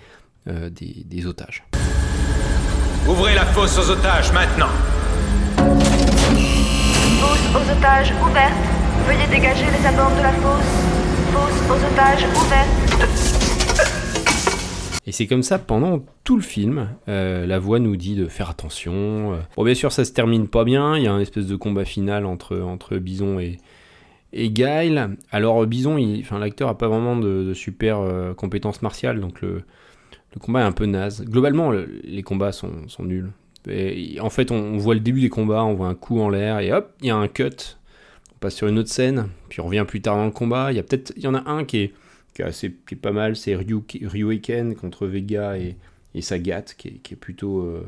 euh, 0.49 0.69
des, 0.69 1.05
des 1.05 1.25
otages. 1.27 1.63
Ouvrez 3.07 3.35
la 3.35 3.45
fosse 3.45 3.79
aux 3.79 3.89
otages 3.89 4.33
maintenant. 4.33 4.67
Fosse 7.21 7.55
aux 7.55 7.71
otages 7.71 8.11
ouverte. 8.21 8.53
Veuillez 9.07 9.27
dégager 9.31 9.63
les 9.63 9.87
abords 9.87 10.11
de 10.17 10.21
la 10.21 10.33
fosse. 10.33 10.73
Fosse 11.31 11.61
aux 11.69 11.93
otages 11.93 12.25
ouverte. 12.25 12.67
Et 15.05 15.13
c'est 15.13 15.27
comme 15.27 15.43
ça 15.43 15.57
pendant 15.57 16.03
tout 16.25 16.35
le 16.35 16.43
film. 16.43 16.89
Euh, 17.07 17.45
la 17.45 17.59
voix 17.59 17.79
nous 17.79 17.95
dit 17.95 18.15
de 18.15 18.27
faire 18.27 18.49
attention. 18.49 19.39
Bon, 19.55 19.63
bien 19.63 19.73
sûr, 19.73 19.93
ça 19.93 20.03
se 20.03 20.11
termine 20.11 20.49
pas 20.49 20.65
bien. 20.65 20.97
Il 20.97 21.03
y 21.03 21.07
a 21.07 21.13
un 21.13 21.21
espèce 21.21 21.45
de 21.45 21.55
combat 21.55 21.85
final 21.85 22.25
entre, 22.25 22.59
entre 22.59 22.97
Bison 22.97 23.39
et, 23.39 23.57
et 24.33 24.49
Guile. 24.49 25.17
Alors, 25.31 25.65
Bison, 25.65 25.97
il- 25.97 26.21
enfin, 26.21 26.39
l'acteur 26.39 26.69
a 26.69 26.77
pas 26.77 26.87
vraiment 26.87 27.15
de, 27.17 27.53
super 27.53 27.99
euh, 27.99 28.33
compétences 28.33 28.81
martiales, 28.81 29.19
donc 29.19 29.41
le, 29.41 29.63
combat 30.39 30.61
est 30.61 30.65
un 30.65 30.71
peu 30.71 30.85
naze. 30.85 31.23
Globalement, 31.25 31.71
le- 31.71 31.89
les 32.03 32.23
combats 32.23 32.51
sont, 32.51 32.85
nuls. 32.99 33.31
En 34.21 34.29
fait, 34.29 34.51
on, 34.51 34.77
voit 34.77 34.93
le 34.93 34.99
début 34.99 35.21
des 35.21 35.29
combats, 35.29 35.63
on 35.63 35.73
voit 35.73 35.87
un 35.87 35.95
coup 35.95 36.19
en 36.21 36.29
l'air, 36.29 36.59
et 36.59 36.71
hop, 36.71 36.93
il 37.01 37.07
y 37.07 37.09
a 37.09 37.15
un 37.15 37.27
cut. 37.27 37.77
On 38.35 38.39
passe 38.39 38.55
sur 38.55 38.67
une 38.67 38.77
autre 38.77 38.89
scène, 38.89 39.29
puis 39.49 39.61
on 39.61 39.65
revient 39.65 39.85
plus 39.87 40.01
tard 40.01 40.15
dans 40.15 40.25
le 40.25 40.31
combat. 40.31 40.71
Il 40.71 40.75
y 40.75 40.79
a 40.79 40.83
peut-être, 40.83 41.11
il 41.17 41.23
y 41.23 41.27
en 41.27 41.33
a 41.33 41.49
un 41.49 41.65
qui 41.65 41.77
est, 41.79 41.93
qui 42.33 42.43
est 42.43 42.45
assez, 42.45 42.69
pas 42.69 43.11
mal, 43.11 43.35
c'est 43.35 43.55
Ryu, 43.55 43.81
Ryuken 44.03 44.75
contre 44.75 45.07
Vega 45.07 45.57
et, 45.57 45.75
et 46.13 46.21
Sagat, 46.21 46.61
qui 46.77 46.89
est, 46.89 46.91
qui 47.03 47.15
est 47.15 47.17
plutôt, 47.17 47.61
euh, 47.61 47.83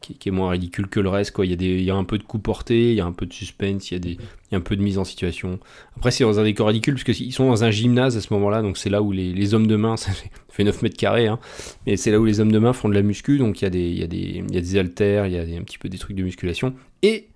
qui, 0.00 0.28
est 0.28 0.32
moins 0.32 0.50
ridicule 0.50 0.88
que 0.88 1.00
le 1.00 1.08
reste. 1.08 1.32
Quoi. 1.32 1.46
Il 1.46 1.50
y 1.50 1.52
a 1.52 1.56
des, 1.56 1.66
il 1.66 1.82
y 1.84 1.90
a 1.90 1.94
un 1.94 2.04
peu 2.04 2.18
de 2.18 2.22
coup 2.22 2.38
porté, 2.38 2.90
il 2.90 2.94
y 2.94 3.00
a 3.00 3.04
un 3.04 3.12
peu 3.12 3.26
de 3.26 3.32
suspense, 3.32 3.90
il 3.90 3.94
y 3.94 3.96
a 3.96 4.00
des, 4.00 4.18
un 4.52 4.60
peu 4.60 4.76
de 4.76 4.82
mise 4.82 4.98
en 4.98 5.04
situation. 5.04 5.58
Après, 5.96 6.10
c'est 6.10 6.24
dans 6.24 6.38
un 6.40 6.44
décor 6.44 6.68
ridicule 6.68 6.94
parce 6.94 7.04
qu'ils 7.04 7.32
sont 7.32 7.48
dans 7.48 7.64
un 7.64 7.70
gymnase 7.70 8.16
à 8.16 8.20
ce 8.20 8.32
moment-là, 8.34 8.62
donc 8.62 8.78
c'est 8.78 8.90
là 8.90 9.02
où 9.02 9.12
les, 9.12 9.32
les 9.32 9.54
hommes 9.54 9.66
de 9.66 9.76
main, 9.76 9.96
ça 9.96 10.10
fait, 10.12 10.30
ça 10.48 10.54
fait 10.54 10.64
9 10.64 10.82
mètres 10.82 10.96
carrés, 10.96 11.26
hein, 11.26 11.38
mais 11.86 11.96
c'est 11.96 12.10
là 12.10 12.18
où 12.20 12.24
les 12.24 12.40
hommes 12.40 12.52
de 12.52 12.58
main 12.58 12.72
font 12.72 12.88
de 12.88 12.94
la 12.94 13.02
muscu, 13.02 13.38
donc 13.38 13.60
il 13.60 13.64
y 13.64 13.66
a 13.66 13.70
des, 13.70 13.88
il 13.88 13.98
y 13.98 14.02
a 14.04 14.06
des, 14.06 14.42
il 14.48 14.54
y 14.54 14.58
a 14.58 14.60
des 14.60 14.78
haltères, 14.78 15.26
il 15.26 15.32
y 15.34 15.38
a 15.38 15.58
un 15.58 15.64
petit 15.64 15.78
peu 15.78 15.88
des 15.88 15.98
trucs 15.98 16.16
de 16.16 16.22
musculation. 16.22 16.74
Et 17.02 17.28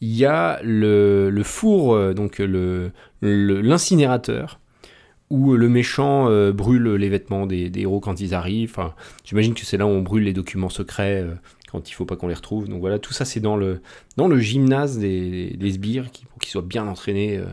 il 0.00 0.14
y 0.14 0.24
a 0.24 0.60
le, 0.62 1.30
le 1.30 1.42
four, 1.42 1.94
euh, 1.94 2.14
donc 2.14 2.38
le, 2.38 2.90
le- 3.20 3.60
l'incinérateur, 3.60 4.60
où 5.30 5.54
le 5.54 5.68
méchant 5.68 6.28
euh, 6.28 6.52
brûle 6.52 6.94
les 6.94 7.08
vêtements 7.08 7.46
des, 7.46 7.70
héros 7.76 8.00
quand 8.00 8.20
ils 8.20 8.34
arrivent. 8.34 8.70
Enfin, 8.70 8.94
j'imagine 9.24 9.54
que 9.54 9.64
c'est 9.64 9.76
là 9.76 9.86
où 9.86 9.90
on 9.90 10.02
brûle 10.02 10.24
les 10.24 10.32
documents 10.32 10.68
secrets 10.68 11.22
euh, 11.22 11.34
quand 11.74 11.90
il 11.90 11.92
faut 11.92 12.04
pas 12.04 12.14
qu'on 12.14 12.28
les 12.28 12.34
retrouve. 12.34 12.68
Donc 12.68 12.80
voilà, 12.80 13.00
tout 13.00 13.12
ça 13.12 13.24
c'est 13.24 13.40
dans 13.40 13.56
le, 13.56 13.80
dans 14.16 14.28
le 14.28 14.38
gymnase 14.38 14.96
des, 14.98 15.58
sbires 15.72 16.12
qui, 16.12 16.24
pour 16.24 16.38
qu'ils 16.38 16.50
soient 16.50 16.62
bien 16.62 16.86
entraînés, 16.86 17.36
euh, 17.36 17.46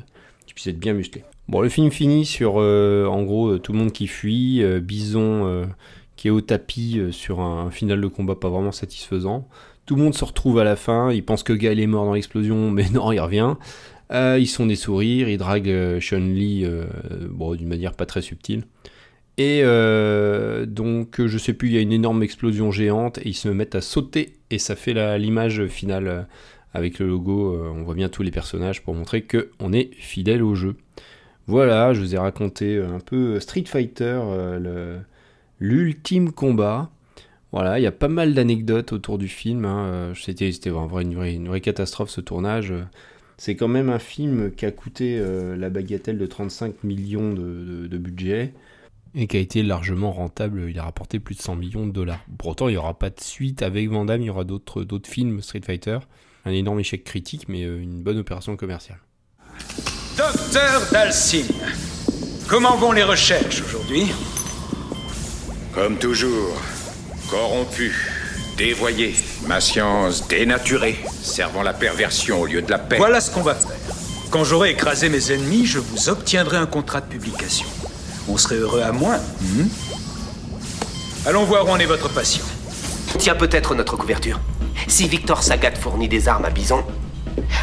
qu'ils 0.46 0.54
puissent 0.54 0.68
être 0.68 0.80
bien 0.80 0.94
musclés. 0.94 1.24
Bon, 1.48 1.60
le 1.60 1.70
film 1.70 1.90
finit 1.90 2.26
sur, 2.26 2.56
euh, 2.58 3.08
en 3.08 3.24
gros, 3.24 3.50
euh, 3.50 3.60
tout 3.60 3.74
le 3.74 3.80
monde 3.80 3.92
qui 3.92 4.06
fuit, 4.06 4.64
Bison 4.82 5.66
qui 6.16 6.28
est 6.28 6.32
au 6.32 6.42
tapis 6.42 7.02
sur 7.10 7.40
un, 7.40 7.72
final 7.72 8.00
de 8.00 8.06
combat 8.06 8.36
pas 8.36 8.50
vraiment 8.50 8.72
satisfaisant. 8.72 9.48
Tout 9.88 9.96
le 9.96 10.04
monde 10.04 10.14
se 10.14 10.24
retrouve 10.24 10.60
à 10.60 10.64
la 10.64 10.76
fin, 10.76 11.12
ils 11.12 11.26
pensent 11.26 11.42
que 11.42 11.54
Gaël 11.54 11.80
est 11.80 11.88
mort 11.88 12.06
dans 12.06 12.14
l'explosion, 12.14 12.70
mais 12.72 12.90
non, 12.90 13.12
il 13.12 13.20
revient. 13.20 13.56
Ils 14.14 14.48
sont 14.48 14.68
des 14.68 14.76
sourires, 14.76 15.30
ils 15.30 15.38
draguent 15.40 16.00
Chun-Li 16.00 16.68
bon, 17.30 17.56
d'une 17.56 17.70
manière 17.70 17.94
pas 17.94 18.06
très 18.06 18.22
subtile. 18.22 18.66
Et 19.38 19.62
euh, 19.64 20.66
donc, 20.66 21.26
je 21.26 21.38
sais 21.38 21.54
plus, 21.54 21.70
il 21.70 21.74
y 21.74 21.78
a 21.78 21.82
une 21.82 21.94
énorme 21.94 22.22
explosion 22.24 22.72
géante 22.72 23.18
et 23.20 23.30
ils 23.30 23.34
se 23.34 23.50
mettent 23.50 23.76
à 23.76 23.82
sauter 23.82 24.34
et 24.50 24.60
ça 24.60 24.76
fait 24.76 25.18
l'image 25.18 25.66
finale 25.68 26.08
euh, 26.08 26.22
avec 26.74 27.00
le 27.00 27.08
logo. 27.08 27.56
euh, 27.56 27.72
on 27.74 27.84
voit 27.84 27.96
bien 27.96 28.10
tous 28.10 28.24
les 28.24 28.32
personnages 28.32 28.84
pour 28.84 28.94
montrer 28.94 29.22
que 29.22 29.50
on 29.60 29.74
est 29.74 29.94
fidèle 29.96 30.44
au 30.44 30.56
jeu. 30.56 30.76
Voilà, 31.48 31.94
je 31.94 32.02
vous 32.02 32.14
ai 32.16 32.18
raconté 32.18 32.78
un 32.78 33.00
peu 33.00 33.40
Street 33.40 33.64
Fighter, 33.66 34.22
l'ultime 35.60 36.32
combat. 36.32 36.92
Voilà, 37.52 37.80
il 37.80 37.82
y 37.82 37.88
a 37.88 37.92
pas 37.92 38.08
mal 38.08 38.34
d'anecdotes 38.34 38.94
autour 38.94 39.18
du 39.18 39.28
film. 39.28 39.66
hein, 39.66 40.14
C'était 40.16 40.52
c'était 40.52 40.70
en 40.70 40.88
vrai 40.88 41.04
une, 41.04 41.48
vraie, 41.48 41.60
catastrophe 41.62 42.10
ce 42.12 42.22
tournage. 42.22 42.74
C'est 43.38 43.56
quand 43.56 43.68
même 43.68 43.90
un 43.90 44.00
film 44.00 44.52
qui 44.52 44.66
a 44.66 44.72
coûté 44.72 45.20
la 45.58 45.70
bagatelle 45.70 46.20
de 46.20 46.26
35 46.28 46.84
millions 46.84 47.34
de 47.34 47.98
budget 47.98 48.54
et 49.16 49.28
qui 49.28 49.38
a 49.38 49.40
été 49.40 49.64
largement 49.64 50.12
rentable. 50.12 50.68
Il 50.70 50.80
a 50.80 50.84
rapporté 50.84 51.20
plus 51.20 51.36
de 51.36 51.42
100 51.42 51.56
millions 51.56 51.86
de 51.86 51.92
dollars. 51.92 52.20
Pourtant, 52.38 52.68
il 52.68 52.72
n'y 52.72 52.78
aura 52.78 52.98
pas 52.98 53.10
de 53.10 53.20
suite 53.20 53.62
avec 53.62 53.90
Van 53.90 54.06
Damme, 54.06 54.22
il 54.22 54.26
y 54.26 54.30
aura 54.30 54.44
d'autres 54.44 54.86
films 55.06 55.42
Street 55.42 55.62
Fighter. 55.66 56.00
Un 56.46 56.52
énorme 56.52 56.80
échec 56.80 57.04
critique, 57.04 57.48
mais 57.48 57.64
euh, 57.64 57.80
une 57.80 58.02
bonne 58.02 58.18
opération 58.18 58.56
commerciale. 58.56 59.00
Docteur 60.18 60.82
Dalsim, 60.92 61.46
comment 62.48 62.78
vont 62.78 62.92
les 62.92 63.04
recherches 63.04 63.62
aujourd'hui? 63.62 64.08
Comme 65.74 65.98
toujours, 65.98 66.60
corrompu, 67.30 67.94
dévoyé, 68.58 69.14
ma 69.48 69.62
science 69.62 70.28
dénaturée, 70.28 70.96
servant 71.22 71.62
la 71.62 71.74
perversion 71.74 72.42
au 72.42 72.46
lieu 72.46 72.62
de 72.62 72.72
la 72.72 72.80
paix. 72.80 72.98
Voilà 72.98 73.22
ce 73.22 73.32
qu'on 73.32 73.42
va 73.42 73.56
faire. 73.56 73.72
Quand 74.32 74.44
j'aurai 74.44 74.72
écrasé 74.72 75.10
mes 75.10 75.32
ennemis, 75.32 75.66
je 75.66 75.80
vous 75.80 76.10
obtiendrai 76.10 76.58
un 76.58 76.66
contrat 76.66 77.02
de 77.02 77.08
publication. 77.08 77.68
On 78.28 78.38
serait 78.38 78.56
heureux 78.56 78.82
à 78.82 78.92
moins. 78.92 79.18
hmm 79.42 79.68
Allons 81.26 81.44
voir 81.44 81.68
où 81.68 81.70
en 81.70 81.78
est 81.78 81.86
votre 81.86 82.10
patient. 82.10 82.44
Tiens 83.20 83.36
peut-être 83.36 83.76
notre 83.76 83.96
couverture. 83.96 84.40
Si 84.88 85.08
Victor 85.08 85.44
Sagat 85.44 85.76
fournit 85.76 86.08
des 86.08 86.28
armes 86.28 86.46
à 86.46 86.50
Bison, 86.50 86.84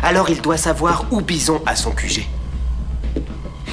alors 0.02 0.30
il 0.30 0.40
doit 0.40 0.56
savoir 0.56 1.06
où 1.10 1.20
Bison 1.20 1.60
a 1.66 1.74
son 1.74 1.90
QG. 1.90 2.24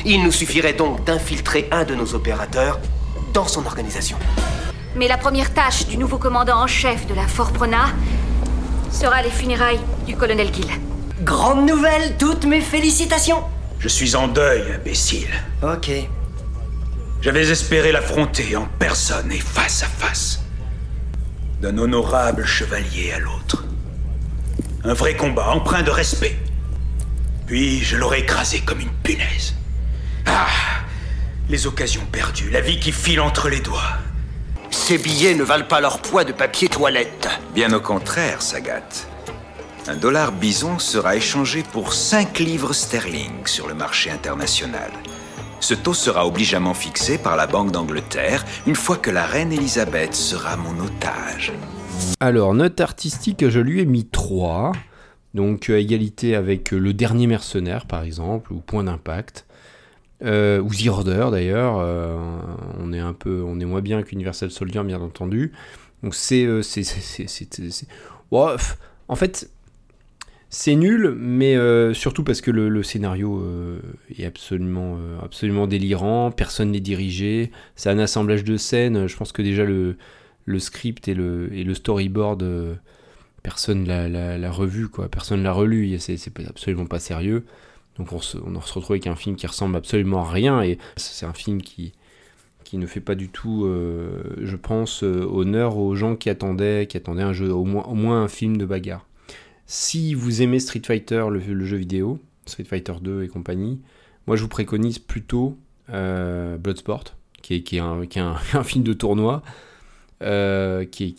Il 0.06 0.24
nous 0.24 0.32
suffirait 0.32 0.74
donc 0.74 1.04
d'infiltrer 1.04 1.68
un 1.72 1.84
de 1.84 1.96
nos 1.96 2.16
opérateurs 2.16 2.80
dans 3.34 3.48
son 3.48 3.66
organisation. 3.66 4.18
Mais 4.96 5.08
la 5.08 5.18
première 5.18 5.54
tâche 5.54 5.86
du 5.88 5.98
nouveau 5.98 6.18
commandant 6.18 6.58
en 6.58 6.68
chef 6.68 7.06
de 7.08 7.14
la 7.14 7.28
Fort 7.28 7.52
Prona 7.52 7.88
sera 8.92 9.22
les 9.22 9.30
funérailles 9.30 9.80
du 10.08 10.16
colonel 10.16 10.54
Gill. 10.54 10.68
Grande 11.22 11.68
nouvelle, 11.68 12.16
toutes 12.18 12.46
mes 12.46 12.62
félicitations. 12.62 13.44
Je 13.80 13.88
suis 13.88 14.16
en 14.16 14.28
deuil, 14.28 14.64
imbécile. 14.74 15.30
Ok. 15.62 15.92
J'avais 17.22 17.50
espéré 17.50 17.92
l'affronter 17.92 18.56
en 18.56 18.68
personne 18.80 19.32
et 19.32 19.40
face 19.40 19.84
à 19.84 19.88
face. 19.88 20.42
D'un 21.62 21.78
honorable 21.78 22.46
chevalier 22.46 23.12
à 23.12 23.20
l'autre. 23.20 23.64
Un 24.84 24.94
vrai 24.94 25.16
combat 25.16 25.50
empreint 25.50 25.82
de 25.82 25.90
respect. 25.90 26.38
Puis 27.48 27.84
je 27.84 27.98
l'aurais 27.98 28.22
écrasé 28.22 28.60
comme 28.60 28.80
une 28.80 28.94
punaise. 29.04 29.56
Ah 30.26 30.48
Les 31.50 31.68
occasions 31.68 32.06
perdues, 32.12 32.50
la 32.52 32.62
vie 32.62 32.80
qui 32.80 32.92
file 32.92 33.22
entre 33.22 33.50
les 33.50 33.60
doigts. 33.60 33.98
Ces 34.70 34.98
billets 34.98 35.36
ne 35.36 35.44
valent 35.44 35.66
pas 35.66 35.82
leur 35.82 36.00
poids 36.00 36.24
de 36.24 36.32
papier 36.32 36.68
toilette. 36.68 37.28
Bien 37.54 37.72
au 37.74 37.80
contraire, 37.80 38.42
Sagat. 38.42 38.84
Un 39.88 39.96
dollar 39.96 40.32
bison 40.32 40.80
sera 40.80 41.16
échangé 41.16 41.64
pour 41.72 41.94
5 41.94 42.40
livres 42.40 42.74
sterling 42.74 43.46
sur 43.46 43.68
le 43.68 43.74
marché 43.74 44.10
international. 44.12 44.92
Ce 45.66 45.74
taux 45.74 45.96
sera 45.96 46.28
obligeamment 46.28 46.76
fixé 46.76 47.18
par 47.18 47.36
la 47.36 47.48
Banque 47.48 47.72
d'Angleterre 47.72 48.46
une 48.68 48.76
fois 48.76 48.98
que 48.98 49.10
la 49.10 49.26
reine 49.26 49.52
Elisabeth 49.52 50.14
sera 50.14 50.58
mon 50.58 50.80
otage. 50.80 51.54
Alors, 52.20 52.54
note 52.54 52.80
artistique, 52.80 53.50
je 53.50 53.60
lui 53.60 53.82
ai 53.82 53.86
mis 53.86 54.06
3. 54.06 54.74
Donc 55.34 55.72
à 55.72 55.80
égalité 55.80 56.36
avec 56.36 56.70
Le 56.70 56.94
Dernier 56.94 57.26
Mercenaire 57.26 57.88
par 57.88 58.04
exemple, 58.04 58.54
ou 58.54 58.58
Point 58.58 58.84
d'Impact, 58.84 59.48
euh, 60.24 60.60
ou 60.60 60.70
The 60.70 60.86
Order 60.86 61.30
d'ailleurs, 61.32 61.80
euh, 61.80 62.16
on 62.80 62.94
est 62.94 63.00
un 63.00 63.14
peu, 63.14 63.42
on 63.44 63.60
est 63.60 63.66
moins 63.66 63.82
bien 63.82 64.04
qu'Universal 64.04 64.52
Soldier 64.52 64.84
bien 64.84 65.02
entendu. 65.02 65.52
Donc 66.04 66.14
c'est, 66.14 66.46
euh, 66.46 66.62
en 69.08 69.16
fait, 69.16 69.50
c'est 70.58 70.76
nul, 70.78 71.14
mais 71.20 71.58
euh, 71.58 71.94
surtout 71.94 72.24
parce 72.24 72.40
que 72.40 72.50
le, 72.50 72.82
scénario 72.82 73.42
euh, 73.42 73.82
est 74.18 74.24
absolument, 74.24 74.96
euh, 74.98 75.20
absolument 75.22 75.68
délirant, 75.68 76.32
personne 76.32 76.72
n'est 76.72 76.80
dirigé, 76.80 77.52
c'est 77.76 77.90
un 77.90 78.00
assemblage 78.00 78.46
de 78.46 78.56
scènes, 78.56 79.06
je 79.08 79.18
pense 79.18 79.34
que 79.34 79.42
déjà 79.42 79.66
le, 79.66 79.98
script 80.60 81.10
et 81.10 81.14
le, 81.14 81.74
storyboard, 81.74 82.46
personne 83.44 83.86
l'a, 83.86 84.08
l'a, 84.08 84.52
revu, 84.52 84.88
quoi. 84.88 85.10
personne 85.10 85.44
l'a 85.44 85.52
relu, 85.52 86.00
c'est, 86.00 86.16
c'est 86.16 86.32
absolument 86.48 86.86
pas 86.86 87.00
sérieux. 87.00 87.44
Donc 87.98 88.14
on 88.14 88.22
se, 88.22 88.38
retrouve 88.38 88.92
avec 88.92 89.08
un 89.08 89.18
film 89.18 89.36
qui 89.36 89.48
ressemble 89.48 89.76
absolument 89.76 90.22
à 90.22 90.32
rien, 90.32 90.62
et 90.62 90.78
c'est 90.96 91.26
un 91.26 91.34
film 91.34 91.62
qui, 91.62 91.92
qui 92.64 92.78
ne 92.78 92.88
fait 92.88 93.02
pas 93.02 93.16
du 93.16 93.28
tout, 93.28 93.70
je 94.42 94.56
pense, 94.56 95.04
honneur 95.04 95.76
aux 95.76 95.96
gens 95.96 96.16
qui 96.16 96.30
attendaient, 96.30 96.88
qui 96.88 96.96
attendaient 96.96 97.24
un 97.24 97.34
jeu, 97.34 97.52
au 97.52 97.66
moins 97.66 98.24
un 98.24 98.30
film 98.30 98.56
de 98.56 98.66
bagarre. 98.66 99.06
Si 99.68 100.14
vous 100.14 100.42
aimez 100.42 100.60
Street 100.60 100.82
Fighter, 100.86 101.26
le, 101.30 101.66
jeu 101.66 101.78
vidéo, 101.78 102.20
Street 102.46 102.66
Fighter 102.66 102.94
2 103.02 103.24
et 103.24 103.28
compagnie, 103.28 103.82
moi 104.28 104.36
je 104.36 104.44
vous 104.44 104.48
préconise 104.48 105.00
plutôt 105.00 105.58
euh, 105.90 106.58
Bloodsport, 106.58 107.06
qui 107.42 107.56
est, 107.56 107.80
un, 107.80 108.64
film 108.64 108.84
de 108.84 108.94
tournoi, 108.94 109.42
euh, 110.22 110.86
qui, 110.86 111.16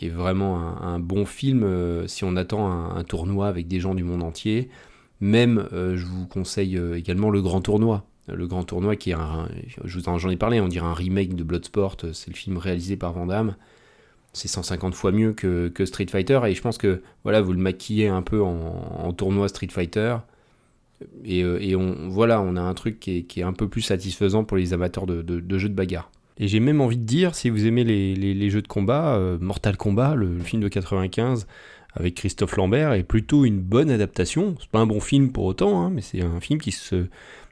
est, 0.00 0.08
vraiment 0.08 0.80
un, 0.80 1.00
bon 1.00 1.26
film 1.26 1.64
euh, 1.64 2.06
si 2.06 2.22
on 2.22 2.36
attend 2.36 2.70
un, 2.70 3.02
tournoi 3.02 3.48
avec 3.48 3.66
des 3.66 3.80
gens 3.80 3.94
du 3.94 4.04
monde 4.04 4.22
entier. 4.22 4.70
Même, 5.20 5.66
je 5.72 6.04
vous 6.04 6.28
conseille 6.28 6.80
également 6.94 7.30
le 7.30 7.42
Grand 7.42 7.60
Tournoi. 7.60 8.04
Le 8.28 8.46
Grand 8.46 8.62
Tournoi 8.62 8.94
qui 8.94 9.10
est 9.10 9.14
un, 9.14 9.48
j'en 9.84 10.30
ai 10.30 10.36
parlé, 10.36 10.60
on 10.60 10.68
dirait 10.68 10.86
un 10.86 10.94
remake 10.94 11.34
de 11.34 11.42
Bloodsport, 11.42 11.96
c'est 12.12 12.30
le 12.30 12.36
film 12.36 12.56
réalisé 12.56 12.96
par 12.96 13.14
Van 13.14 13.26
Damme 13.26 13.56
c'est 14.32 14.48
150 14.48 14.94
fois 14.94 15.12
mieux 15.12 15.32
que, 15.32 15.68
que 15.68 15.84
Street 15.84 16.06
Fighter. 16.08 16.40
Et 16.46 16.54
je 16.54 16.62
pense 16.62 16.78
que 16.78 17.02
voilà 17.24 17.40
vous 17.40 17.52
le 17.52 17.58
maquillez 17.58 18.08
un 18.08 18.22
peu 18.22 18.42
en, 18.42 19.12
tournoi 19.12 19.48
Street 19.48 19.68
Fighter. 19.70 20.16
Et, 21.24 21.42
euh, 21.44 21.58
et 21.60 21.76
on 21.76 22.08
voilà 22.08 22.40
on 22.40 22.56
a 22.56 22.60
un 22.60 22.74
truc 22.74 22.98
qui 22.98 23.24
est, 23.36 23.42
un 23.42 23.52
peu 23.52 23.68
plus 23.68 23.82
satisfaisant 23.82 24.44
pour 24.44 24.56
les 24.56 24.72
amateurs 24.72 25.06
de, 25.06 25.22
de- 25.22 25.58
jeux 25.58 25.68
de 25.68 25.74
bagarre. 25.74 26.10
Et 26.38 26.48
j'ai 26.48 26.60
même 26.60 26.80
envie 26.80 26.96
de 26.96 27.04
dire 27.04 27.34
si 27.34 27.50
vous 27.50 27.66
aimez 27.66 27.84
les, 27.84 28.14
les- 28.14 28.50
jeux 28.50 28.62
de 28.62 28.68
combat 28.68 29.14
euh, 29.16 29.38
Mortal 29.40 29.76
Kombat 29.76 30.14
le, 30.16 30.38
film 30.40 30.62
de 30.62 30.68
95 30.68 31.46
avec 31.94 32.14
Christophe 32.14 32.56
Lambert 32.56 32.92
est 32.92 33.02
plutôt 33.04 33.44
une 33.44 33.60
bonne 33.60 33.90
adaptation. 33.90 34.56
C'est 34.60 34.70
pas 34.70 34.78
un 34.80 34.86
bon 34.86 35.00
film 35.00 35.30
pour 35.30 35.44
autant 35.44 35.82
hein, 35.82 35.90
mais 35.90 36.00
c'est 36.00 36.20
un 36.20 36.40
film 36.40 36.60
qui 36.60 36.72
se 36.72 37.06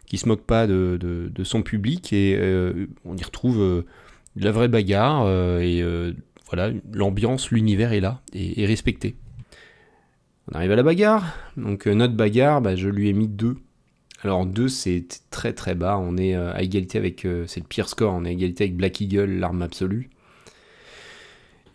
qui 0.06 0.18
se 0.18 0.28
moque 0.28 0.42
pas 0.42 0.66
de, 0.66 0.98
de- 1.00 1.44
son 1.44 1.62
public 1.62 2.12
et 2.12 2.36
euh, 2.38 2.86
on 3.04 3.16
y 3.16 3.22
retrouve 3.22 3.58
de 3.58 4.44
la 4.44 4.50
vraie 4.50 4.68
bagarre 4.68 5.24
voilà, 6.46 6.70
l'ambiance, 6.92 7.50
l'univers 7.50 7.92
est 7.92 8.00
là 8.00 8.20
et 8.32 8.64
respecté. 8.66 9.16
On 10.50 10.56
arrive 10.56 10.72
à 10.72 10.76
la 10.76 10.82
bagarre. 10.82 11.37
Donc 11.56 11.87
euh, 11.87 11.94
notre 11.94 12.14
bagarre, 12.14 12.61
bah, 12.61 12.76
je 12.76 12.88
lui 12.88 13.09
ai 13.09 13.12
mis 13.12 13.28
2. 13.28 13.56
Alors 14.22 14.46
2 14.46 14.68
c'est 14.68 15.04
très 15.30 15.52
très 15.52 15.74
bas, 15.74 15.98
on 15.98 16.16
est 16.16 16.35
euh, 16.35 16.52
à 16.52 16.62
égalité 16.62 16.98
avec, 16.98 17.24
euh, 17.24 17.44
c'est 17.46 17.61
le 17.61 17.66
pire 17.66 17.88
score, 17.88 18.14
on 18.14 18.24
est 18.24 18.30
à 18.30 18.32
égalité 18.32 18.64
avec 18.64 18.76
Black 18.76 19.00
Eagle, 19.00 19.38
l'arme 19.38 19.62
absolue. 19.62 20.11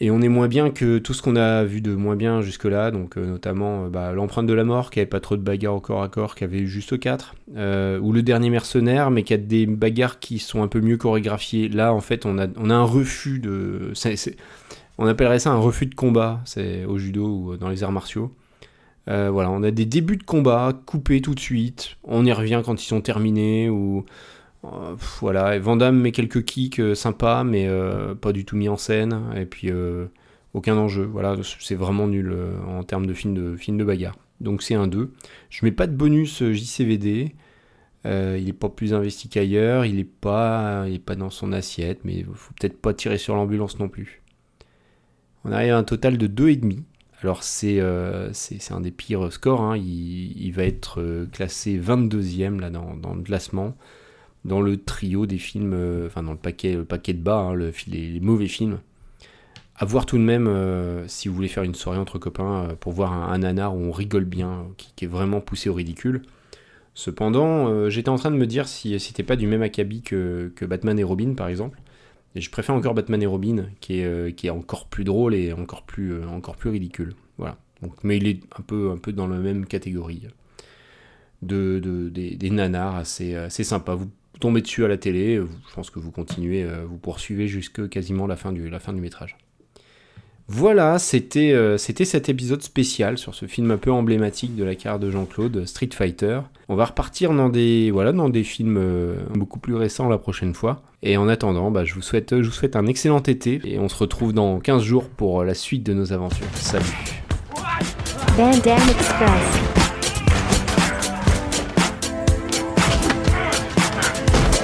Et 0.04 0.10
on 0.10 0.20
est 0.20 0.30
moins 0.30 0.48
bien 0.48 0.72
que 0.72 0.98
tout 0.98 1.14
ce 1.14 1.22
qu'on 1.22 1.36
a 1.36 1.64
vu 1.64 1.80
de 1.80 1.94
moins 1.94 2.16
bien 2.16 2.42
jusque-là, 2.42 2.90
donc 2.90 3.18
euh, 3.18 3.28
notamment 3.28 3.86
euh, 3.86 3.90
bah, 3.90 4.14
l'empreinte 4.14 4.48
de 4.48 4.54
la 4.54 4.64
mort, 4.64 4.90
qui 4.90 5.00
avait 5.00 5.06
pas 5.06 5.20
trop 5.20 5.38
de 5.38 5.44
bagarres 5.44 5.76
au 5.76 5.80
corps 5.80 6.02
à 6.02 6.10
corps, 6.10 6.34
qui 6.34 6.44
avait 6.44 6.66
juste 6.66 7.00
4, 7.00 7.36
euh, 7.56 8.00
ou 8.00 8.12
le 8.12 8.24
dernier 8.24 8.50
mercenaire, 8.50 9.12
mais 9.12 9.22
qui 9.22 9.36
a 9.36 9.38
des 9.38 9.68
bagarres 9.68 10.18
qui 10.18 10.40
sont 10.40 10.64
un 10.64 10.68
peu 10.68 10.82
mieux 10.82 10.98
chorégraphiées. 10.98 11.70
Là, 11.70 11.94
en 11.94 12.02
fait, 12.02 12.26
on 12.26 12.40
a, 12.40 12.48
un 12.48 12.84
refus 12.84 13.38
de... 13.38 13.94
on 14.98 15.06
appellerait 15.06 15.38
ça 15.38 15.52
un 15.52 15.60
refus 15.60 15.86
de 15.86 15.94
combat, 15.94 16.42
c'est 16.46 16.84
au 16.86 16.98
judo 16.98 17.28
ou 17.28 17.58
dans 17.58 17.70
les 17.70 17.84
arts 17.84 17.92
martiaux. 17.92 18.34
Voilà, 19.06 19.52
on 19.52 19.62
a 19.62 19.70
des 19.70 19.86
débuts 19.86 20.18
de 20.18 20.24
combat 20.24 20.74
coupés 20.88 21.22
tout 21.22 21.36
de 21.36 21.40
suite, 21.40 21.98
on 22.04 22.26
y 22.26 22.32
revient 22.32 22.64
quand 22.66 22.82
ils 22.82 22.88
sont 22.88 23.02
terminés, 23.02 23.70
ou... 23.70 24.06
euh, 24.64 24.96
voilà, 25.20 25.56
et 25.56 25.92
met 25.92 26.12
quelques 26.12 26.44
kicks 26.44 26.80
euh, 26.80 26.96
sympas, 26.96 27.44
mais 27.44 27.68
euh, 27.68 28.14
pas 28.14 28.32
du 28.32 28.46
tout 28.46 28.56
mis 28.56 28.70
en 28.70 28.78
scène, 28.78 29.24
et 29.36 29.46
puis 29.46 29.72
aucun 30.54 30.78
enjeu. 30.78 31.04
Voilà, 31.04 31.36
c'est 31.60 31.76
vraiment 31.76 32.08
nul 32.08 32.36
en 32.68 32.84
termes 32.84 33.06
de 33.06 33.14
film 33.14 33.34
de, 33.36 33.84
bagarre. 33.84 34.18
Donc 34.40 34.64
c'est 34.64 34.76
un 34.76 34.88
2. 34.88 35.14
Je 35.50 35.66
mets 35.66 35.72
pas 35.72 35.88
de 35.88 35.96
bonus 35.96 36.44
JCVD. 36.44 37.36
Il 38.06 38.50
est 38.50 38.54
pas 38.54 38.70
plus 38.70 38.94
investi 38.94 39.30
qu'ailleurs. 39.30 39.86
Il 39.86 40.00
est 40.00 40.04
pas, 40.04 40.86
il 40.88 40.96
est 40.96 41.00
pas 41.00 41.16
dans 41.16 41.30
son 41.30 41.54
assiette, 41.54 42.02
mais 42.04 42.16
il 42.16 42.26
faut 42.26 42.54
peut-être 42.60 42.80
pas 42.82 42.94
tirer 42.94 43.18
sur 43.18 43.36
l'ambulance 43.36 43.80
non 43.80 43.90
plus. 43.90 44.22
On 45.46 45.52
arrive 45.52 45.74
à 45.74 45.78
un 45.78 45.84
total 45.84 46.18
de 46.18 46.28
2,5. 46.28 46.84
Alors 47.24 47.44
c'est 47.44 47.80
un 47.80 48.82
des 48.82 48.92
pires 48.92 49.32
scores. 49.32 49.62
hein. 49.62 49.78
Il, 49.78 50.52
va 50.52 50.64
être 50.64 51.28
classé 51.32 51.80
22e 51.80 52.60
là, 52.60 52.70
dans 52.70 53.16
le 53.16 53.22
classement, 53.22 53.76
dans 54.46 54.62
le 54.62 54.78
trio 54.78 55.26
des 55.26 55.38
films, 55.38 55.74
euh, 55.74 56.08
enfin 56.08 56.24
dans 56.24 56.32
le 56.32 56.38
paquet, 56.38 56.76
le 56.76 56.86
paquet 56.86 57.14
de 57.14 57.22
bas, 57.22 57.40
hein, 57.40 57.54
le, 57.54 57.74
les, 57.88 58.20
mauvais 58.20 58.48
films. 58.48 58.80
À 59.76 59.86
voir 59.86 60.06
tout 60.06 60.18
de 60.18 60.24
même, 60.24 60.48
euh, 60.48 61.08
si 61.08 61.28
vous 61.28 61.36
voulez 61.36 61.48
faire 61.48 61.64
une 61.64 61.76
soirée 61.76 61.98
entre 61.98 62.20
copains, 62.20 62.70
euh, 62.70 62.76
pour 62.76 62.94
voir 62.94 63.14
un, 63.14 63.32
un 63.32 63.40
nanar 63.40 63.76
où 63.76 63.80
on 63.80 63.92
rigole 63.92 64.26
bien, 64.26 64.68
qui, 64.78 65.06
est 65.06 65.08
vraiment 65.08 65.42
poussé 65.42 65.70
au 65.70 65.74
ridicule. 65.74 66.24
Cependant, 66.94 67.90
j'étais 67.90 68.10
en 68.10 68.18
train 68.18 68.32
de 68.32 68.36
me 68.36 68.46
dire 68.46 68.68
si 68.68 69.00
c'était 69.00 69.24
pas 69.24 69.38
du 69.38 69.48
même 69.48 69.62
acabit 69.62 70.02
que, 70.02 70.52
que 70.58 70.66
Batman 70.66 71.00
et 71.00 71.04
Robin, 71.04 71.36
par 71.36 71.48
exemple. 71.48 71.80
Et 72.36 72.42
je 72.42 72.52
préfère 72.52 72.76
encore 72.76 72.94
Batman 72.94 73.22
et 73.24 73.26
Robin, 73.26 73.68
qui 73.80 74.02
est, 74.02 74.36
qui 74.36 74.48
est 74.48 74.52
encore 74.52 74.88
plus 74.88 75.06
drôle 75.06 75.34
et 75.34 75.54
encore 75.54 75.84
plus, 75.84 76.22
encore 76.26 76.58
plus 76.58 76.70
ridicule. 76.70 77.14
Voilà. 77.38 77.58
Donc, 77.82 77.94
mais 78.04 78.18
il 78.18 78.28
est 78.28 78.42
un 78.60 78.62
peu, 78.62 78.92
un 78.92 78.98
peu 78.98 79.14
dans 79.14 79.28
la 79.28 79.38
même 79.38 79.66
catégorie 79.66 80.28
de, 81.42 81.80
de- 81.80 82.10
des, 82.10 82.36
des 82.36 82.50
nanars 82.50 82.98
assez, 82.98 83.36
assez 83.36 83.64
sympas. 83.64 83.96
Vous 83.96 84.10
tombez 84.42 84.62
dessus 84.62 84.84
à 84.84 84.88
la 84.90 84.98
télé, 84.98 85.40
vous- 85.40 85.48
je 85.70 85.74
pense 85.74 85.90
que 85.90 86.00
vous 86.00 86.12
continuez, 86.12 86.64
euh, 86.64 86.84
vous 86.88 86.98
poursuivez 86.98 87.48
jusque 87.48 87.88
quasiment 87.88 88.28
la 88.28 88.36
fin 88.36 88.52
du, 88.52 88.70
la 88.70 88.80
fin 88.80 88.92
du 88.92 89.00
métrage. 89.00 89.38
Voilà, 90.48 91.00
c'était 91.00 91.54
euh, 91.54 91.78
c'était 91.78 92.04
cet 92.04 92.28
épisode 92.28 92.62
spécial 92.62 93.18
sur 93.18 93.34
ce 93.36 93.46
film 93.46 93.72
un 93.72 93.78
peu 93.78 93.90
emblématique 93.92 94.54
de 94.58 94.66
la 94.66 94.76
carrière 94.76 95.00
de 95.00 95.10
Jean-Claude, 95.10 95.66
Street 95.66 95.90
Fighter. 95.94 96.42
On 96.68 96.76
va 96.76 96.86
repartir 96.86 97.32
dans 97.34 97.48
des, 97.48 97.90
voilà, 97.92 98.12
dans 98.12 98.28
des 98.28 98.44
films 98.44 98.76
euh, 98.78 99.16
beaucoup 99.34 99.60
plus 99.60 99.76
récents 99.76 100.10
la 100.10 100.18
prochaine 100.18 100.54
fois. 100.54 100.82
Et 101.04 101.16
en 101.16 101.30
attendant, 101.30 101.72
bah, 101.72 101.86
je, 101.86 101.94
vous 101.94 102.02
souhaite, 102.02 102.42
je 102.42 102.46
vous 102.46 102.52
souhaite 102.52 102.76
un 102.76 102.86
excellent 102.86 103.22
été 103.24 103.62
et 103.64 103.80
on 103.80 103.88
se 103.88 103.96
retrouve 103.96 104.34
dans 104.34 104.60
15 104.60 104.84
jours 104.84 105.08
pour 105.08 105.44
la 105.46 105.54
suite 105.54 105.84
de 105.84 105.94
nos 105.94 106.12
aventures. 106.12 106.46
Salut. 106.56 106.86